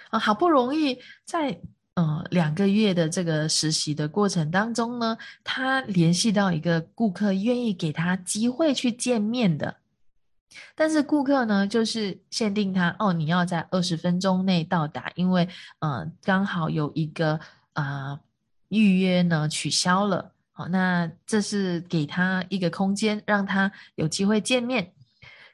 [0.10, 1.60] 啊，好不容易在。
[2.00, 9.78] 嗯，两个月的这个实习的过程当中呢，他联系到一个顾客，愿意给他机会去见面的。
[10.76, 17.40] 但是顾客呢，就是限定他哦，你要在二十分钟内到达，因为嗯，刚好有一个
[17.74, 18.20] 啊
[18.70, 20.34] 预约呢取消了。
[20.52, 24.94] 好，那这是给他一个空间，让他有机会见面。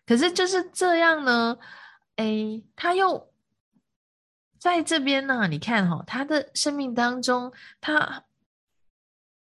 [0.05, 1.57] 可是就是这样呢，
[2.15, 3.29] 哎，他又。
[4.59, 7.51] 在这边呢，你看哈，他的生命当中，
[7.81, 8.23] 他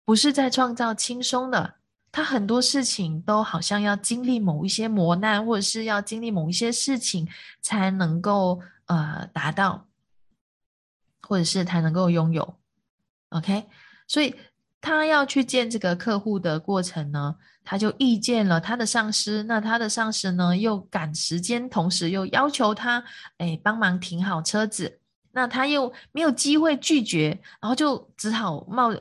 [0.02, 1.74] 不是在创造轻松的，
[2.10, 7.28] 他很多事情都好像要经历某一些磨难，或者是要经历某一些事情
[7.60, 9.86] 才能够呃达到，
[11.20, 12.54] 或者是才能够拥有。
[13.30, 13.66] OK，
[14.06, 14.34] 所以
[14.80, 23.02] 他要去见这个客户的过程呢，他就遇见了他的上司，那他的上司呢又赶时间，同时又要求他
[23.38, 24.98] 哎帮忙停好车子。
[25.32, 28.92] 那他又没有机会拒绝，然后就只好冒，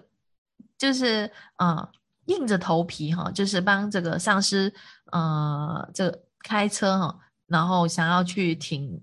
[0.78, 1.90] 就是啊，
[2.26, 4.72] 硬着头皮哈，就是帮这个上司
[5.12, 9.02] 呃，这开车哈，然后想要去停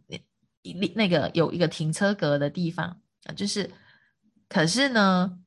[0.62, 3.68] 那那个有一个停车格的地方啊，就是，
[4.48, 5.38] 可是呢，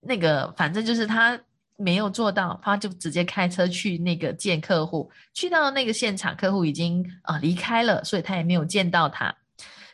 [0.00, 1.40] 那个反正就是他
[1.76, 9.34] 没有做到，他就直接开车去那个见客户，去到那个现场，客户已经啊离开了，所以他也没有见到他，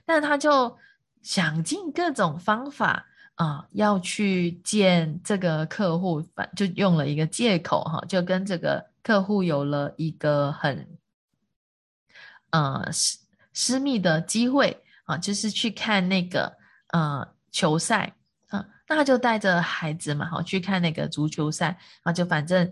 [0.04, 0.76] 但他就。
[1.24, 3.06] 想尽各种方法
[3.36, 10.86] 啊，要去见这个客户，反就用了一个借口哈，就跟这个客户有了一个很
[12.50, 13.18] 呃私
[13.54, 16.58] 私密的机会啊，就是去看那个
[16.88, 18.12] 呃球赛
[18.48, 22.70] 啊，那他就带着孩子嘛，好去看那个足球赛啊，就反正。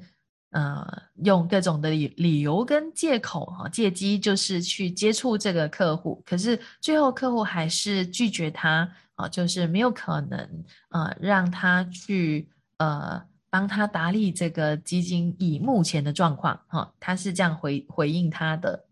[0.55, 0.87] 呃，
[1.24, 18.85] 用各种的理理由跟借口哈，借机就是去接触这个客户，可是最后客户还是拒绝他啊，就是没有可能呃让他去呃帮他打理这个基金以目前的状况哈，他是这样回回应他的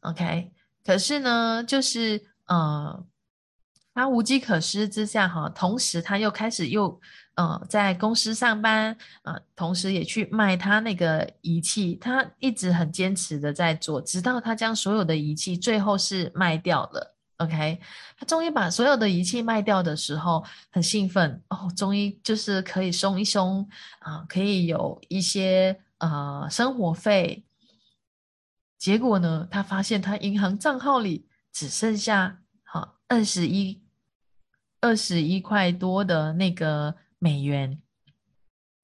[0.00, 0.50] ，OK，
[0.82, 3.04] 可是呢，就是呃
[4.00, 6.98] 他无计可施之下哈，同时他又开始又。
[7.36, 17.14] 呃，在公司上班啊，同时也去卖他那个仪器，他一直很坚持的在做，直到他将所有的仪器最后是卖掉了。
[17.38, 17.80] OK，
[18.18, 23.66] 他终于把所有的仪器卖掉的时候，很兴奋哦，终于就是可以松一松
[24.00, 27.46] 啊，可以有一些呃生活费。
[28.76, 33.79] 结果呢，他发现他银行账号里只剩下好二十一
[34.80, 36.94] 二十一块多的那个。
[37.22, 37.78] 美元，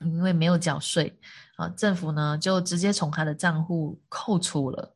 [0.00, 1.18] 因为没有缴税
[1.56, 4.94] 啊，政府呢就直接从他的账户扣除了。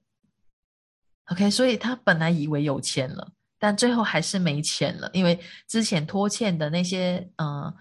[1.29, 7.75] OK，所以他本来以为有钱了，但最后还是没钱了，因为之前拖欠的那些呃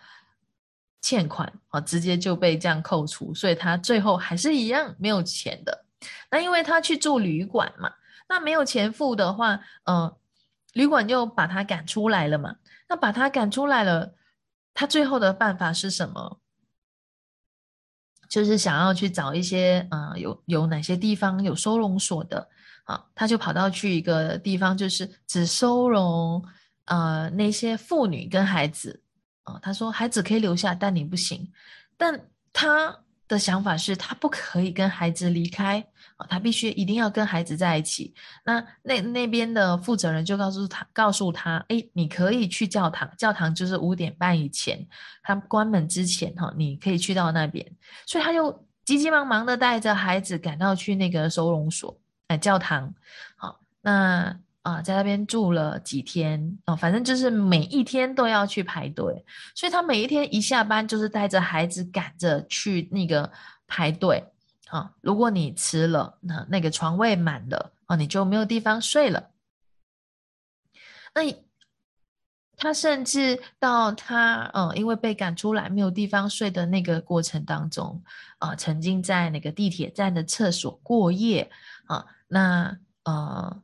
[1.01, 5.85] 欠款啊，直接就被这样扣除，所以他最后还是一样没有钱的。
[6.31, 7.91] 那因为他去住旅馆嘛，
[8.29, 10.17] 那没有钱付的话，呃，
[10.73, 12.55] 旅馆就把他赶出来了嘛。
[12.87, 14.15] 那把他赶出来了。
[14.73, 16.39] 他最后的办法是什么？
[18.29, 22.47] 就是想要去找一些，呃，有有哪些地方有收容所的
[22.85, 23.03] 啊？
[23.15, 26.45] 他就跑到去一个地方，就是只收容
[26.85, 29.03] 呃那些妇女跟孩子
[29.43, 29.59] 啊。
[29.61, 31.51] 他说孩子可以留下，但你不行。
[31.97, 32.95] 但他
[33.27, 35.85] 的想法是他不可以跟孩子离开。
[36.27, 38.13] 他必须一定要跟孩子在一起。
[38.43, 44.85] 那那那边的负责人就告诉他，告诉他，哎，你可以去教堂，教堂就是五点半以前，
[45.23, 47.65] 他关门之前，哈，你可以去到那边。
[48.05, 51.97] 所以他就急急忙忙的带着孩子赶到去那个收容所，
[52.27, 52.93] 哎，教堂。
[53.35, 59.23] 好，那啊，在那边住了几天，哦，反正就是每一天都要去排队。
[59.55, 63.31] 所以他每一天一下班，就是带着孩子赶着去那个
[63.67, 64.21] 排队。
[64.69, 69.31] 啊，如果你吃了，那那个床位满了啊，你就没有地方睡了。
[71.15, 71.21] 那
[72.55, 78.03] 他甚至到他嗯，因为被赶出来没有地方睡的那个过程当中
[78.37, 81.49] 啊，曾经在那个地铁站的厕所过夜
[81.87, 83.61] 啊，那呃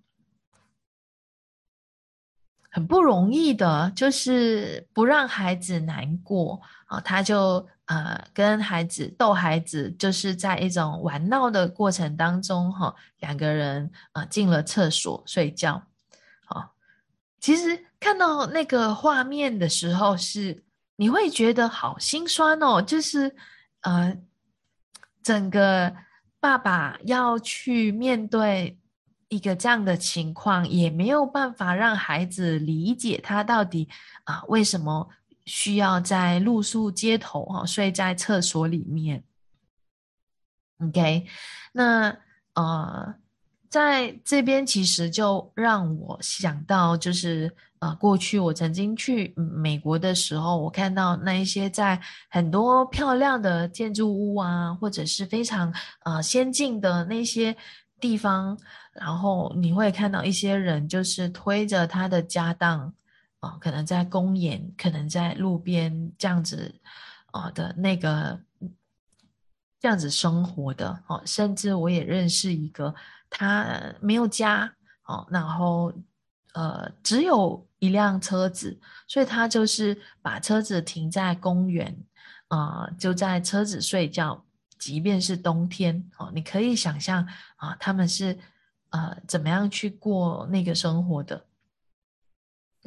[2.72, 7.68] 很不容易的，就是不让孩子难过啊，他就。
[7.86, 15.84] 呃，跟孩子逗孩子，就是在一种玩闹的过程当中，哈，两个人啊进了厕所睡觉。
[16.46, 16.74] 好，
[17.40, 20.64] 其实看到那个画面的时候，是
[20.96, 23.36] 你会觉得好心酸哦，就是
[23.82, 24.18] 呃，
[25.22, 25.96] 整个
[26.40, 28.80] 爸爸要去面对
[29.30, 33.88] 一个这样的情况，也没有办法让孩子理解他到底
[34.24, 35.08] 啊为什么。
[35.46, 39.24] 需要在露宿街头哈，睡在厕所里面。
[40.80, 41.26] OK，
[41.72, 42.18] 那
[42.54, 43.16] 呃，
[43.70, 55.74] 在这边其实就让我想到，就是呃，过去我曾经去美国的时候，我看到那一些在很多漂亮的建筑物啊，或者是非常
[56.04, 57.56] 呃先进的那些
[58.00, 58.58] 地方，
[58.94, 62.94] 然后你会看到一些人就是推着他的家当。
[63.40, 66.74] 啊可能在公园，可能在路边这样子，
[67.32, 68.40] 啊的那个
[69.80, 72.96] 这样子生活的哦，甚至我也认识一个，
[73.30, 74.74] 他没有家
[75.06, 75.94] 哦，然后
[76.54, 81.96] 呃只有一辆车子，所以他就是把车子停在公园，
[82.48, 84.44] 啊就在车子睡觉，
[84.80, 87.28] 即便是冬天哦，你可以想象
[87.58, 88.36] 啊他们是
[88.90, 91.46] 呃怎么样去过那个生活的。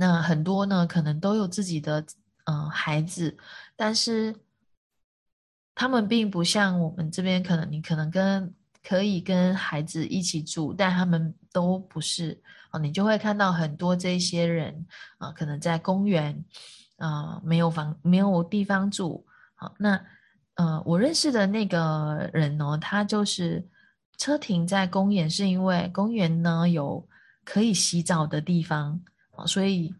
[0.00, 2.06] 那很多呢，可能都有自己的
[2.44, 3.36] 嗯孩子，
[3.74, 4.32] 但是
[5.74, 12.40] 他们并不像我们这边，可能你可能跟可以跟孩子一起住，但他们都不是
[12.70, 14.86] 啊，你就会看到很多这些人
[15.18, 16.44] 啊，可能在公园
[16.98, 19.26] 啊没有房没有地方住，
[19.56, 20.00] 好，那
[20.54, 23.68] 呃我认识的那个人呢，他就是
[24.16, 27.04] 车停在公园，是因为公园呢有
[27.44, 29.00] 可以洗澡的地方。
[29.46, 29.94] 所以，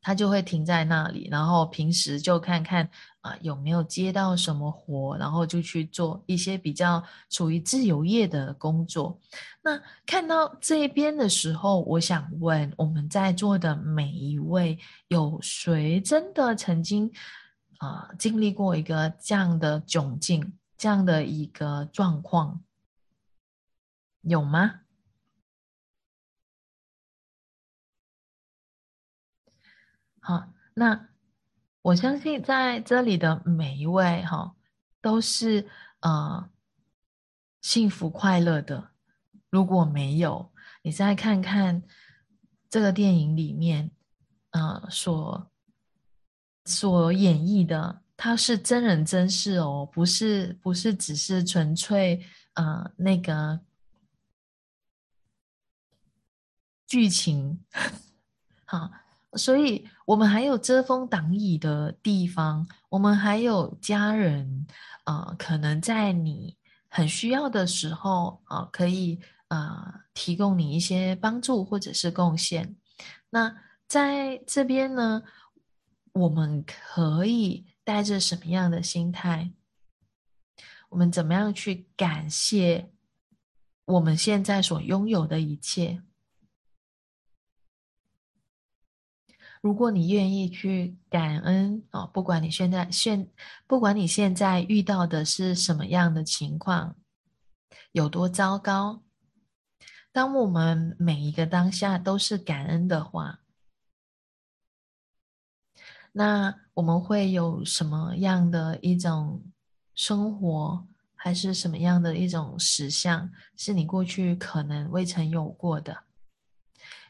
[0.00, 9.20] 他就会停在那里，然后平时就看看啊有没有接到什么活，然后就去做一些比较属于自由业的工作。
[9.62, 14.76] 那看到这边的时候，我想问我们在座的每一位，
[15.06, 17.08] 有谁真的曾经
[17.78, 22.60] 啊经历过一个这样的窘境，这样的一个状况，
[24.22, 24.80] 有吗？
[30.24, 31.08] 好，那
[31.82, 34.54] 我相信在这里的每一位哈，
[35.00, 35.68] 都是
[35.98, 36.48] 呃
[37.60, 38.92] 幸福快乐的。
[39.50, 40.52] 如果没有，
[40.82, 41.82] 你再看看
[42.70, 43.90] 这个电影里面，
[44.50, 45.50] 呃，所
[46.66, 53.58] 所演绎的，它是真人真事哦，不是不是只是纯粹呃那个
[56.86, 57.64] 剧情，
[58.64, 59.01] 好。
[59.34, 64.66] 所以，我们还有遮风挡雨的地方，我们还有家人，
[65.04, 66.56] 呃，可能在你
[66.88, 69.18] 很需要的时候，啊，可以
[69.48, 72.76] 呃提供你一些帮助或者是贡献。
[73.30, 73.56] 那
[73.88, 75.22] 在这边呢，
[76.12, 79.50] 我们可以带着什么样的心态？
[80.90, 82.90] 我们怎么样去感谢
[83.86, 86.02] 我们现在所拥有的一切？
[89.62, 93.30] 如果你愿意去感恩哦，不管你现在现，
[93.68, 96.96] 不管你现在遇到的是什么样的情况，
[97.92, 99.04] 有多糟糕，
[100.10, 103.38] 当我们每一个当下都是感恩的话，
[106.10, 109.44] 那我们会有什么样的一种
[109.94, 110.84] 生活，
[111.14, 116.02] 还是什么样的一种实相，是你过去可能未曾有过的？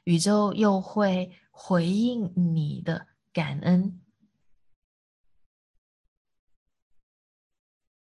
[0.05, 1.38] 宇宙又会。
[1.53, 4.00] 回应你的感恩。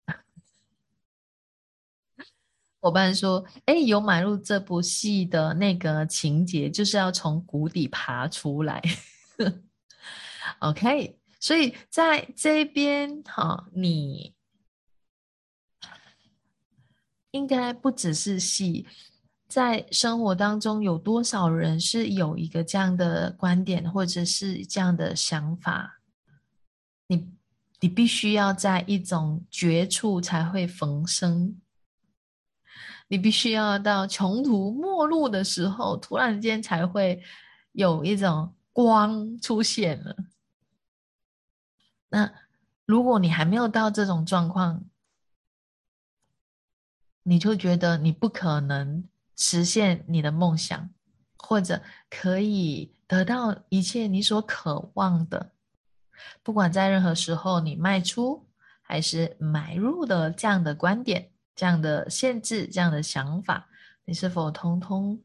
[2.80, 8.82] 伙伴说：“哎，有买入这部戏的那个情节，就是要从谷底爬出来。
[10.58, 14.34] ”OK，所以在这边，哈，你
[17.30, 18.86] 应该不只是戏。
[19.52, 26.00] 在生活当中，有多少人是有一个这样的观点，或者是这样的想法？
[27.06, 27.30] 你
[27.80, 31.60] 你必须要在一种绝处才会逢生，
[33.08, 37.22] 你必须要到穷途末路的时候，突然间才会
[37.72, 40.16] 有一种光出现了。
[42.08, 42.32] 那
[42.86, 44.82] 如果你还没有到这种状况，
[47.24, 49.06] 你就觉得你不可能。
[49.36, 50.90] 实现你的梦想，
[51.36, 55.52] 或者可以得到一切你所渴望的，
[56.42, 58.46] 不管在任何时候，你卖出
[58.80, 63.68] 还是买入的这样的观点、这样的限制、这样的想法，
[64.04, 65.20] 你是否通通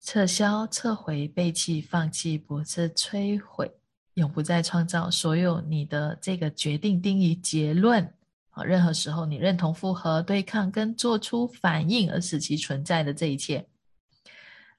[0.00, 3.72] 撤销、撤回、背弃、放弃、不是摧毁、
[4.14, 8.14] 永不再创造所有你的这个决定、定义、结论？
[8.56, 13.68] 啊，任何时候你认同、复合、对抗跟做出反应而使其存在的这一切。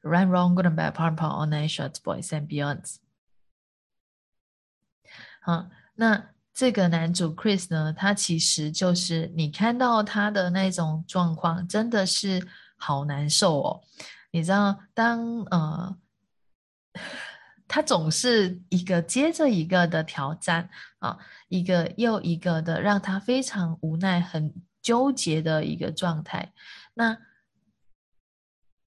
[0.02, 2.30] Run, wrong, good and bad, p a r p a r all nine shots, boys
[2.30, 2.96] and beyonds。
[5.42, 12.48] 好，那这个男主 Chris 呢，他其实就是你看到他的那种状况，真的是
[12.78, 13.82] 好难受哦。
[14.32, 15.96] 你知道，当呃。
[17.68, 21.18] 他总是一个接着一个的挑战啊，
[21.50, 26.54] 一个又一个的，让他非常无奈、很纠结的一个状态。
[26.94, 27.18] 那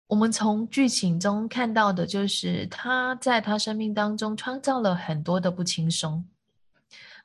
[0.07, 6.27] 我们从剧情中看到的就是，他在他生命当中创造了很多的不轻松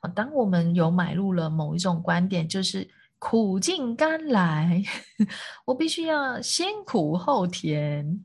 [0.00, 0.10] 啊。
[0.10, 2.86] 当我们有买入了某一种观点，就是
[3.18, 4.82] 苦尽甘来，
[5.64, 8.22] 我必须要先苦后甜。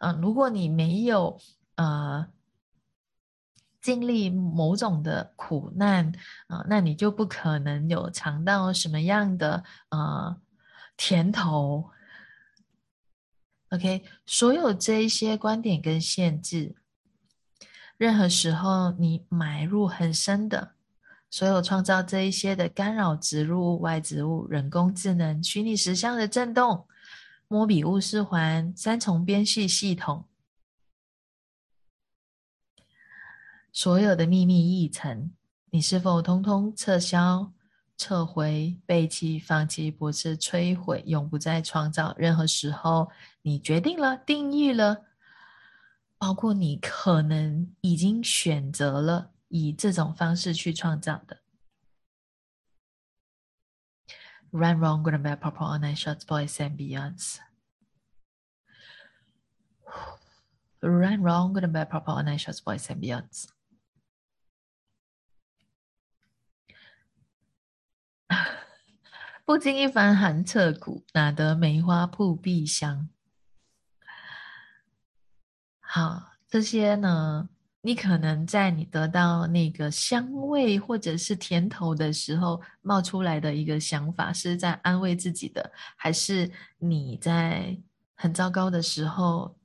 [0.00, 1.38] 嗯，如果你没有
[1.76, 2.26] 呃。
[3.88, 6.12] 经历某种的苦难
[6.48, 10.36] 啊，那你就不可能有尝到什么样的呃
[10.94, 11.88] 甜头。
[13.70, 16.74] OK，所有这一些观点跟限制，
[17.96, 20.72] 任何时候你买入很深的，
[21.30, 26.86] 所有创造这一些的干扰植入物、外植物、人工智能、虚拟实像的震动、
[27.48, 30.26] 摩比乌斯环、三重编序系统。
[33.78, 35.30] 所有的秘密议程，
[35.70, 37.52] 你是否通通撤销、
[37.96, 42.12] 撤回、背弃、放弃，不是摧毁，永不再创造？
[42.18, 43.08] 任何时候，
[43.42, 45.04] 你决定了、定义了，
[46.18, 51.38] 包括你可能已经选择了以这种方式去创造的。
[54.50, 57.36] Run wrong, good and bad, purple, online shots, boys and beyonds.
[60.80, 63.46] Run wrong, good and bad, purple, online shots, boys and beyonds.
[69.48, 73.08] 不经一番寒彻骨，哪得梅花扑鼻香？
[75.80, 77.48] 好，这些呢，
[77.80, 87.74] 你可能在你得到那个香味或者是甜头的时候冒出来的一个想法，是在安慰自己的，还是你在
[88.16, 89.56] 很糟糕的时候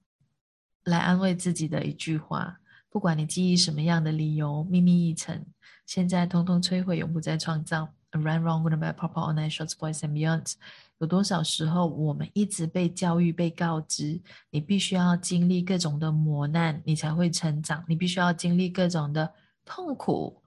[0.85, 2.57] 来安慰自己的一句话？
[2.89, 5.45] 不管你基于什么样的理由，秘密一层，
[5.85, 7.93] 现在通通摧毁，永不再创造。
[8.15, 10.53] Run wrong, good and bad, purple, online shots, boys and beyonds。
[10.99, 19.33] 有多少时候，我们一直被教育、被告知，你必须要经历各种的磨难，你才会成长；你必须要经历各种的
[19.65, 20.43] 痛苦，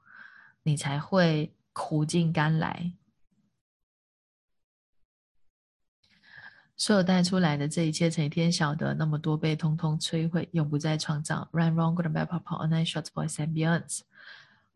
[0.63, 2.93] 你才会苦尽甘来。
[6.77, 11.49] 所有带出来的这一切，成天晓得那么多，被通通摧毁，永不再创造。
[11.51, 14.03] Run wrong, good and bad, purple, online shots, boys and beyonds。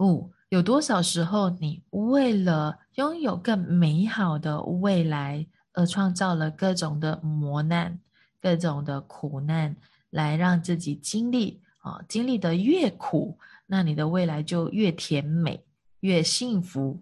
[0.00, 0.32] 五。
[0.50, 8.00] 有多少时候，你为了拥有更美好的未来而创造了各种的磨难、
[8.42, 9.76] 各种的苦难，
[10.10, 15.64] 来让自己经历啊，经历的越苦，那你的未来就越甜美、
[16.00, 17.00] 越幸福。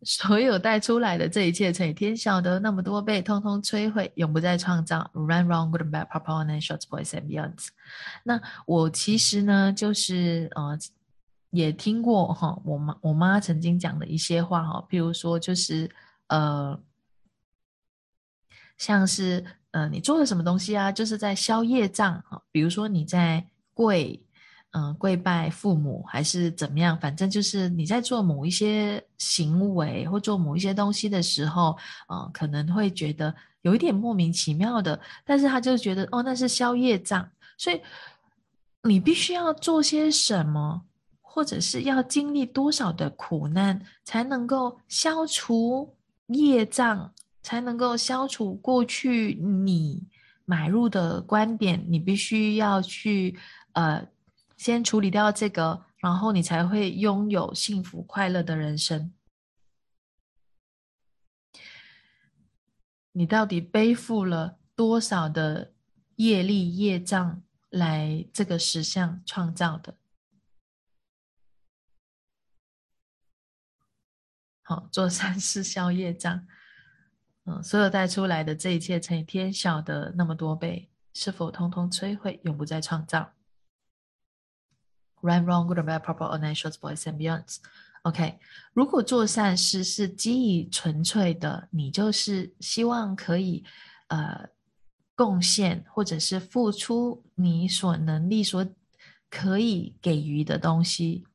[0.06, 5.10] 所有带出来的这一切，乘以天晓得那么多倍，通通摧毁，永不再创造。
[5.12, 7.68] Run wrong, good and bad, purple and shorts, boys and beyonds。
[8.22, 10.78] 那我其实呢，就是呃，
[11.50, 15.90] 也听过哈，我妈我妈曾经讲的一些话哈，譬如说，就是
[16.28, 16.80] 呃，
[18.76, 23.44] 像是呃，你做了什么东西啊，就是在消业障哈，比如说你在
[23.74, 24.22] 跪。
[24.72, 26.96] 嗯，跪拜父母还是怎么样？
[27.00, 31.74] 反正就是你在做某一些行为或做某一些东西的时候，
[32.12, 35.00] 嗯，可能会觉得有一点莫名其妙的。
[35.24, 37.80] 但是他就觉得，哦，那是消业障，所以
[38.82, 40.82] 你必须要做些什么，
[41.22, 45.96] 或者是要经历多少的苦难，才能够消除
[46.26, 47.10] 业障，
[47.42, 50.06] 才能够消除过去你
[50.44, 51.82] 买入的观点。
[51.88, 53.34] 你必须要去，
[53.72, 54.06] 呃。
[54.58, 59.14] 先处理掉这个，然后你才会拥有幸福快乐的人生。
[63.12, 65.72] 你到底背负了多少的
[66.16, 69.96] 业力业障来这个实相创造的？
[74.62, 76.46] 好，做善事消业障。
[77.44, 83.32] 嗯，所有带出来的这一切乘以天晓得那么多倍，是否通通摧毁，永不再创造
[85.20, 87.56] ？Right, wrong, good, bad, proper or natural, boys and beyonds.
[88.02, 88.38] OK，
[88.72, 93.64] 如果做善事是基于纯粹的，你就是希望可以
[94.06, 94.48] 呃
[95.16, 98.64] 贡献或者是付出你所能力所
[99.28, 101.26] 可以给予的东西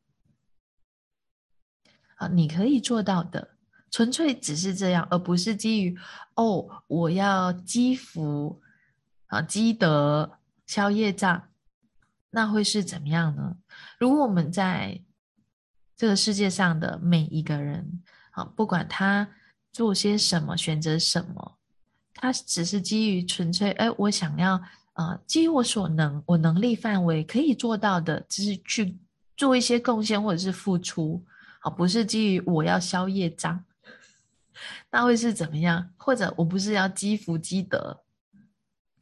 [2.16, 3.58] 啊，你可以做到的，
[3.92, 5.96] 纯粹只是这样，而不是基于
[6.36, 8.62] 哦我要积福
[9.28, 11.50] 啊积德消业障。
[12.36, 13.56] 那会是怎么样呢？
[14.00, 15.00] 如果我们在
[15.96, 19.30] 这个世界上的每一个人，啊，不管他
[19.72, 21.60] 做些什么，选择什么，
[22.16, 24.60] 他只是基于纯粹，哎，我想要，
[24.94, 28.98] 啊，基于我所能，我能力范围可以做到的，只是去
[29.38, 31.24] 做一些贡献或者是付出，
[31.60, 33.64] 啊，不是基于我要消业障，
[34.90, 35.92] 那会是怎么样？
[35.98, 38.02] 或者我不是要积福积德，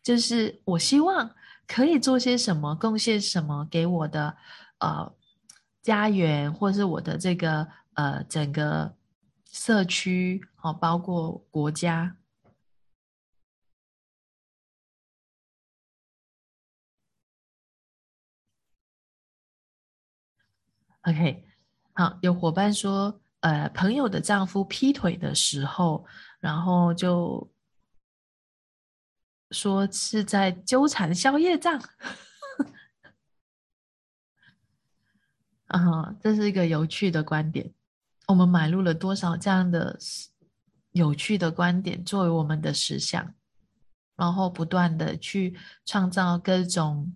[0.03, 1.33] 就是我希望。
[1.73, 3.19] 可以做些什么贡献？
[3.21, 4.35] 什么给我的
[4.79, 5.15] 呃
[5.81, 8.93] 家园，或是我的这个呃整个
[9.45, 12.17] 社区哦，包括国家。
[21.03, 21.45] OK，
[21.93, 26.05] 好，有伙伴说，呃，朋友的丈夫劈腿的时候，
[26.41, 27.49] 然后就。
[29.51, 31.81] 说是在纠缠宵夜账，
[35.67, 37.73] 啊，这是一个有趣的观点。
[38.27, 39.99] 我们买入了多少这样的
[40.91, 43.33] 有趣的观点作为我们的实相，
[44.15, 47.13] 然后不断的去创造各种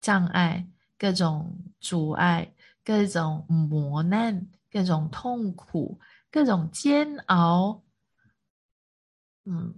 [0.00, 2.54] 障碍、各种阻碍、
[2.84, 5.98] 各种磨难、各种痛苦、
[6.30, 7.82] 各种煎熬，
[9.44, 9.74] 嗯。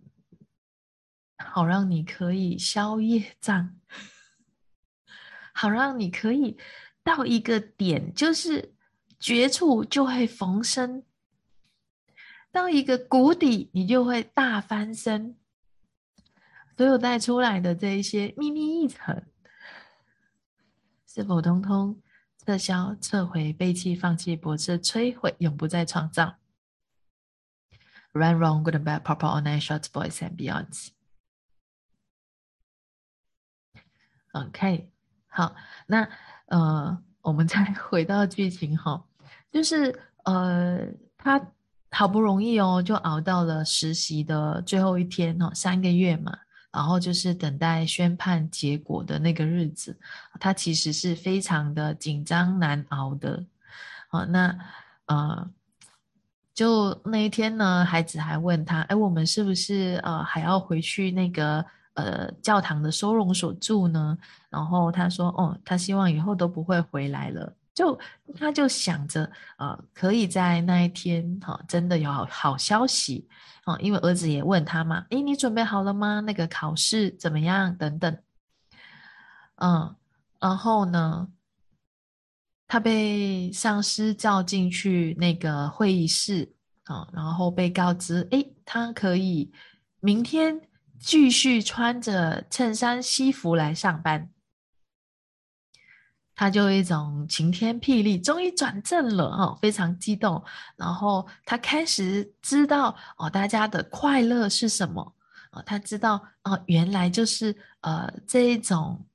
[1.39, 3.77] 好让你可以消业障，
[5.53, 6.57] 好让你可以
[7.03, 8.75] 到一个点，就是
[9.19, 11.05] 绝处就会逢生，
[12.51, 15.37] 到一个谷底，你就会大翻身。
[16.77, 19.25] 所有带出来的这一些秘密议程，
[21.07, 22.03] 是否通通
[22.45, 26.37] 撤销、撤回、背弃、放弃、驳斥、摧毁，永不再创造
[28.13, 30.89] ？Run, wrong, good and bad, proper, all night, short, boys and beyonds.
[34.41, 34.89] OK，
[35.29, 35.55] 好，
[35.87, 36.09] 那
[36.47, 39.03] 呃，我们再 回到剧情哈，
[39.51, 40.81] 就是呃，
[41.17, 41.41] 他
[41.91, 46.37] 好不容易哦，就熬到了实习的最后一天哦，三个月嘛。
[46.73, 49.99] 然后就是等待宣判结果的那个日子，
[50.39, 53.43] 他其实是非常的紧张难熬的。
[54.09, 54.55] 好，那
[55.07, 55.51] 呃，
[56.53, 61.65] 就那一天呢，孩子还问他：“哎，我们是不是呃还要回去那个
[61.97, 64.17] 呃教堂的收容所住呢？”
[64.49, 67.99] 然后他说：“哦，他希望以后都不会回来了。”就
[68.35, 73.29] 他就想着呃，可以在那一天哈，真的有好好消息。
[73.67, 76.21] 哦，因为儿子也问他嘛，诶，你准备好了吗？
[76.21, 77.77] 那个考试怎么样？
[77.77, 78.17] 等等，
[79.57, 79.95] 嗯，
[80.41, 81.29] 然后呢，
[82.67, 89.53] 他被上司叫进去那个会议室啊，然后被告知，诶，他可以
[90.01, 90.59] 明天
[90.99, 94.31] 继续穿着衬衫西服来上班。
[96.39, 100.45] 他就一种晴天霹雳，终于转正了哈，非常激动。
[100.77, 105.15] 然后他开始知道哦，大家的快乐是什么
[105.51, 105.63] 啊？
[105.63, 109.07] 他知道哦，原来就是呃这一种，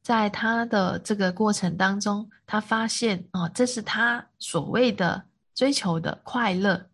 [0.00, 6.88] 在他的这个过程当中，他发现哦，这是他所谓的追求的快乐。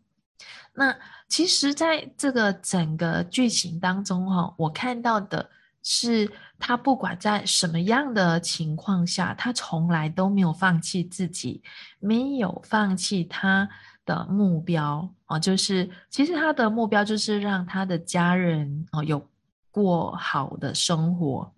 [0.75, 0.99] 那
[1.33, 5.49] 其实，在这个整个剧情当中哈，我看到的。
[5.85, 6.31] 是
[6.61, 11.61] 他不管在什么样的情况下，他从来都没有放弃自己，
[11.99, 13.69] 没有放弃他
[14.05, 19.29] 的目标啊，就是其实他的目标就是让他的家人啊有
[19.73, 21.53] 过好的生活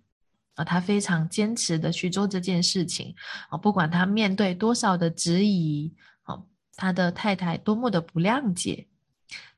[0.55, 3.15] 啊，他非常坚持的去做这件事情
[3.51, 6.41] 啊，不管他面对多少的质疑啊，
[6.77, 8.87] 他的太太多么的不谅解，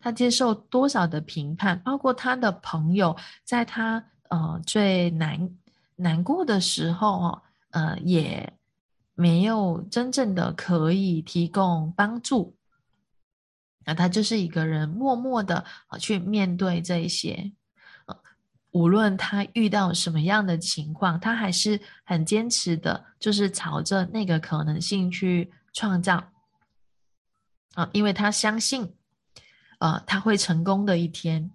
[0.01, 4.05] 他接受多少的评判，包括他的朋友在他。
[4.29, 5.49] 呃，最难
[5.95, 8.53] 难过的时候哦，呃，也
[9.15, 12.57] 没有真正的可以提供帮助。
[13.85, 17.53] 那他就是一个人默默的啊去面对这一些，
[18.07, 18.19] 呃，
[18.73, 26.33] 无论他遇到什么样的情况，他还是很坚持的，就是朝着那个可能性去创造。
[27.75, 28.96] 啊，因为他相信，
[29.79, 31.51] 呃，他会成功的一天。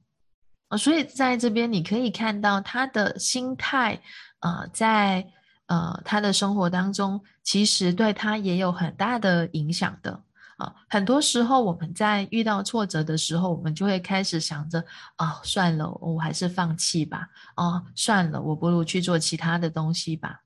[0.68, 4.02] 啊，所以在这边你可以看到他的心态，
[4.40, 5.28] 呃，在
[5.66, 10.24] 呃他的生活当中，其实对他也有很大的影响的
[10.58, 10.74] 啊。
[10.90, 14.82] 很多时候我们在遇到挫折的时候，我们就会开始想着，
[15.18, 17.28] 啊，算了，我还是放弃吧。
[17.58, 20.42] 哦，算了，我不如去做其他的东西吧。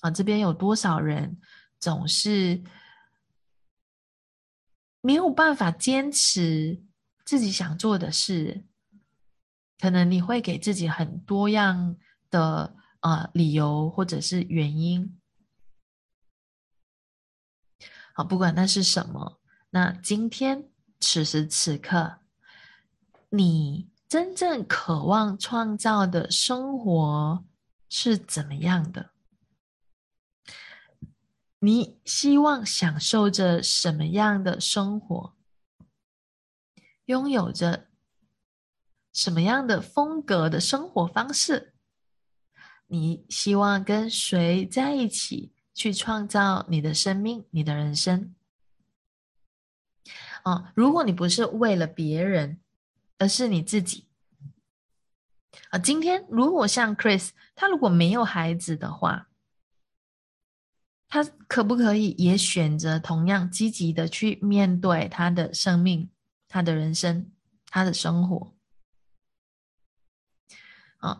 [0.00, 1.38] 啊，这边有多少人
[1.78, 2.62] 总是
[5.00, 6.82] 没有办法坚持
[7.32, 8.62] 自己想做的事？
[9.80, 11.96] 可能你会给自己很多样
[12.28, 15.18] 的呃理由或者是原因，
[18.12, 20.68] 好，不管那是什么，那今天
[21.00, 22.18] 此时此刻，
[23.30, 27.46] 你真正渴望创造的生活
[27.88, 29.12] 是怎么样的？
[31.60, 35.34] 你希望享受着什么样的生活？
[37.06, 37.88] 拥有着？
[39.12, 41.74] 什么样的风格的生活方式？
[42.86, 48.34] 你希望跟谁在一起去创造你的生命、你的人生？
[50.42, 52.60] 啊，如果你不是为了别人，
[53.18, 54.08] 而是你自己，
[55.70, 59.28] 啊，今天如果像 Chris，他如果没有孩子的话，
[61.08, 66.10] 他可不可以也选择同样积极的去面对他的生命、
[66.52, 67.32] 他的人生、
[67.70, 68.52] 他的生活？
[70.98, 71.18] 啊，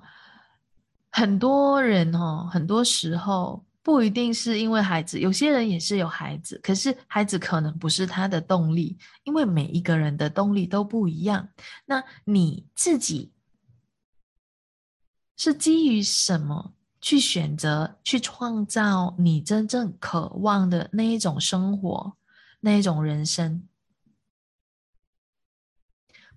[1.11, 11.49] 很多人哦，很多时候不一定是因为孩子，有些人也是有孩子，可是孩子可能不是他的动力，因为每一个人的动力都不一样。
[11.87, 13.33] 那你自己
[15.39, 22.19] 是基于什么去选择、去创造你真正渴望的那一种生活、
[22.61, 23.67] 那一种人生？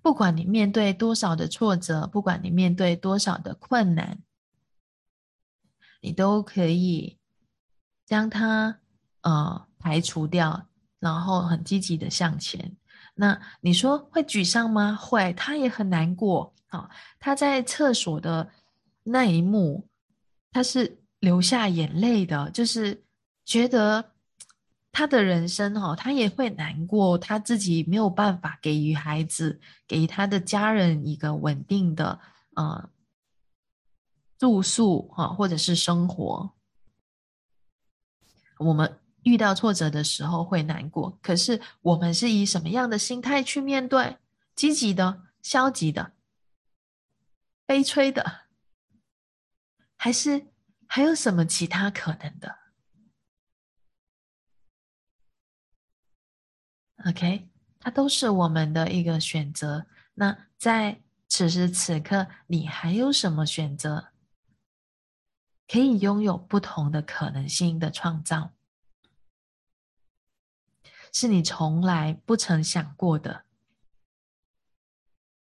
[0.06, 4.22] 不管你面对多少的挫折，不管你面对多少的困难，
[6.00, 7.18] 你都可以
[8.04, 8.78] 将它
[9.22, 10.68] 呃排除掉，
[11.00, 12.76] 然后很积极的向前。
[13.16, 14.94] 那你说会沮丧吗？
[14.94, 16.88] 会，他也很难过啊。
[17.18, 18.48] 他在厕所的
[19.02, 19.88] 那一幕，
[20.52, 23.02] 他是流下眼泪的，就是
[23.44, 24.12] 觉得。
[24.96, 32.18] 他的人生哈，他也会难过，他自己没有办法给予孩子、给他的家人一个稳定的
[32.54, 32.88] 呃
[34.38, 36.50] 住宿哈，或者是生活。
[38.56, 44.16] 我们遇到挫折的时候会难过，可是我们是以什么样的心态去面对？
[44.54, 46.12] 积极的、消极的、
[47.66, 48.46] 悲催的，
[49.98, 50.46] 还是
[50.86, 52.56] 还有什么其他可能的
[57.08, 57.48] ？OK，
[57.78, 59.86] 它都是我们的一个选择。
[60.14, 64.08] 那在此时此刻，你还有什么选择？
[65.68, 68.52] 可以拥有不同的可能性的创造，
[71.12, 73.44] 是你从来不曾想过的。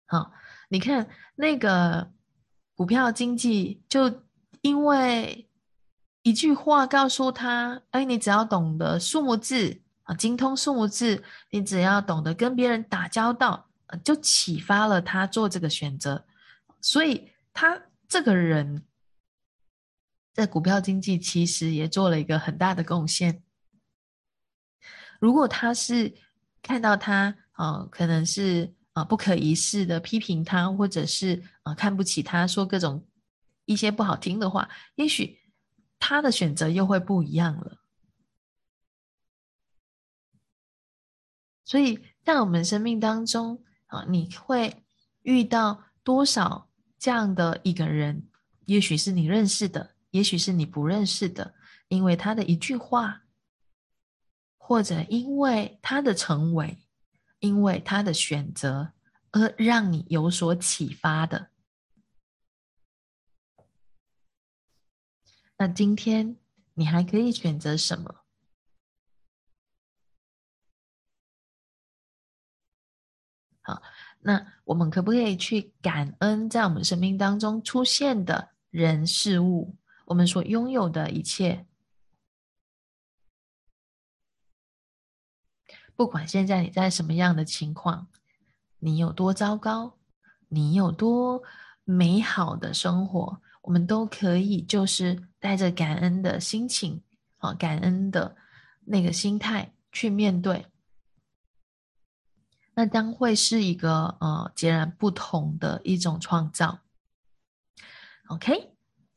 [0.05, 0.33] 好，
[0.69, 2.11] 你看那个
[2.75, 4.23] 股票经济，就
[4.61, 5.49] 因为
[6.21, 13.69] 一句话告诉他：“哎，你只要懂得数目字。”啊，精通数字，你只要懂得跟别人打交道，
[14.03, 16.25] 就启发了他做这个选择。
[16.81, 18.85] 所以他这个人，
[20.33, 23.43] 在股票经济其实也做了一个很大的贡献。
[25.19, 26.13] 如果他是
[26.61, 33.07] 看到他，呃，可能是啊不可一世的批评他，或者是啊看不起他，说各种
[33.65, 35.39] 一些不好听的话，也许
[35.97, 37.77] 他的选择又会不一样了。
[41.65, 44.83] 所以在我们生命当中啊，你会
[45.23, 48.29] 遇到多少这样的一个人？
[48.65, 51.55] 也许是你认识的，也许是你不认识的，
[51.87, 53.23] 因为他的一句话，
[54.57, 56.85] 或者因为他的成为，
[57.39, 58.93] 因为他的选择，
[59.31, 61.49] 而让你有所启发的。
[65.57, 66.37] 那今天
[66.73, 68.24] 你还可以选择什么？
[74.27, 81.67] 那我们可不可以去感恩在我们生命当中出现的人事物，我们所拥有的一切？
[85.95, 88.07] 不管现在你在什么样的情况，
[88.79, 89.99] 你有多糟糕，
[90.47, 91.43] 你有多
[91.83, 96.99] 美好的生活，我们都可以就是带着感恩的心情，
[97.37, 98.35] 啊，感恩的
[98.85, 100.65] 那个心态去面对。
[102.75, 106.79] 那将会是一个呃截然不同的一种创造。
[108.27, 108.73] OK，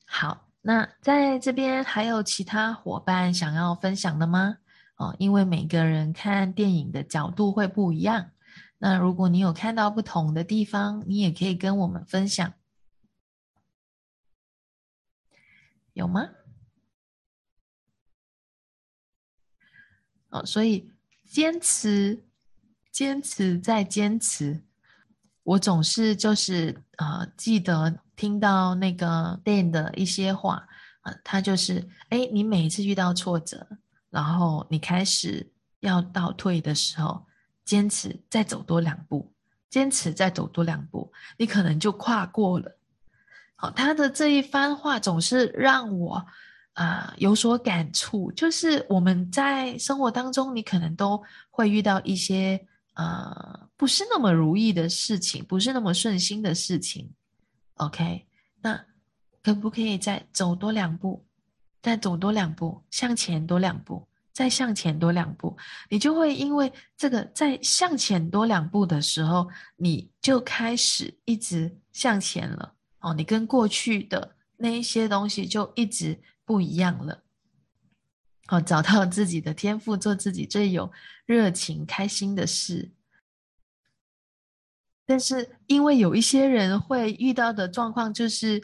[0.06, 4.58] 好，那在这边还有其他伙伴想要分享的吗？
[4.96, 8.30] 哦，因为每个人看电影的角度会不一样。
[8.78, 12.52] 那如果你有看到不同的地方，你也可以跟我们分享，
[15.94, 16.28] 有吗？
[20.28, 20.92] 哦，所以
[21.24, 22.27] 坚持。
[22.98, 24.60] 坚持再坚持，
[25.44, 30.66] 我总是就是呃记得听到那个 Dan 的一些话
[31.02, 33.64] 啊，他就是哎，你每一次遇到挫折，
[34.10, 37.24] 然后你开始要倒退的时候，
[37.64, 39.32] 坚持再走多两步，
[39.70, 42.78] 坚持再走多两步，你可能就跨过了。
[43.54, 46.26] 好，他的这一番话总是让我
[46.72, 52.66] 啊有所感触，就是我们在生活当中，你可能都会遇到一些。
[52.98, 57.08] 呃，不是那么如意的事情，不是那么顺心的事情。
[57.74, 58.26] OK，
[58.60, 58.84] 那
[59.40, 61.24] 可不可以再走多两步，
[61.80, 65.56] 再走多两步，向前多两步，再向前多两步？
[65.88, 72.74] 你就会因为这个在向前多两步的时候，你就开始一直向前了。
[72.98, 77.22] 哦，你跟过去的那一些东西就一直不一样了。
[78.48, 80.90] 哦，找到自己的天赋，做自己最有
[81.26, 82.90] 热情、开心的事。
[85.04, 88.60] 但是，因为有一些人会遇到的状况，就是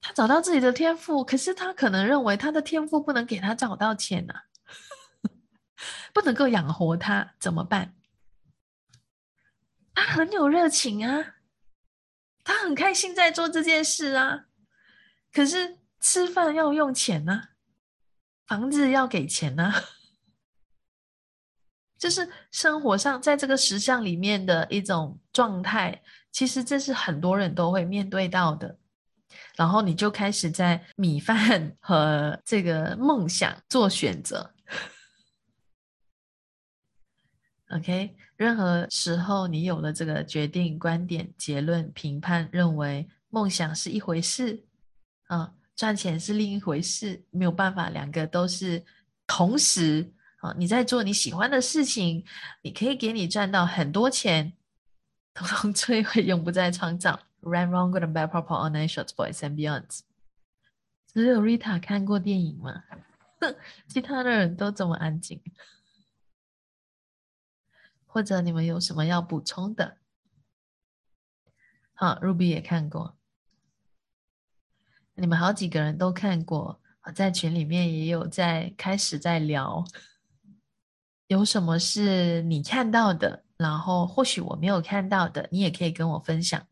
[0.00, 4.34] 他找到自己的天赋，可是他可能认为他的天赋不能给他找到钱呐，
[6.12, 7.94] 不能够养活他，怎么办？
[9.94, 11.36] 他很有热情啊，
[12.44, 14.46] 他很开心在做这件事啊，
[15.32, 17.51] 可是吃饭要用钱呢。
[18.52, 19.72] 房子要给钱呢，
[21.96, 26.02] 就是生活上在这个实相里面的一种状态。
[26.30, 28.78] 其实这是很多人都会面对到的。
[29.56, 34.54] 然后你就开始在米饭和这个梦想做选择。
[37.70, 44.66] OK，任何时候你有了这个决定、观点、结论、评判，认为梦想是一回事，
[45.28, 48.84] 啊，赚钱是另一回事，没有办法，两个都是
[49.26, 50.54] 同时啊。
[50.56, 52.24] 你在做你喜欢的事情，
[52.62, 54.52] 你可以给你赚到很多钱，
[55.34, 57.18] 通通摧毁，永不再创造。
[57.40, 60.02] Right, wrong, good and bad, proper, or nice, short, boys and beyonds。
[61.12, 62.84] 只有 Rita 看过电影吗？
[63.88, 65.42] 其他的人都这么安静。
[68.06, 69.96] 或者你们有什么要补充的？
[71.94, 73.18] 好，Ruby 也看过，
[75.14, 76.80] 你们好几个人都看过，
[77.14, 79.84] 在群里面也有在开始在聊，
[81.28, 86.66] 有什么是你看到的，然后或许我没有看到的，你也可以跟我分享，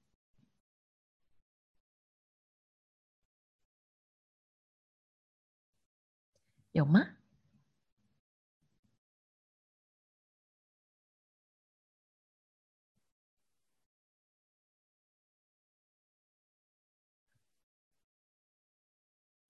[6.72, 7.19] 有吗？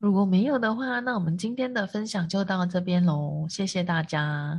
[0.01, 4.59] 如果没有的话，那我们今天的分享就到这边喽，谢谢大家。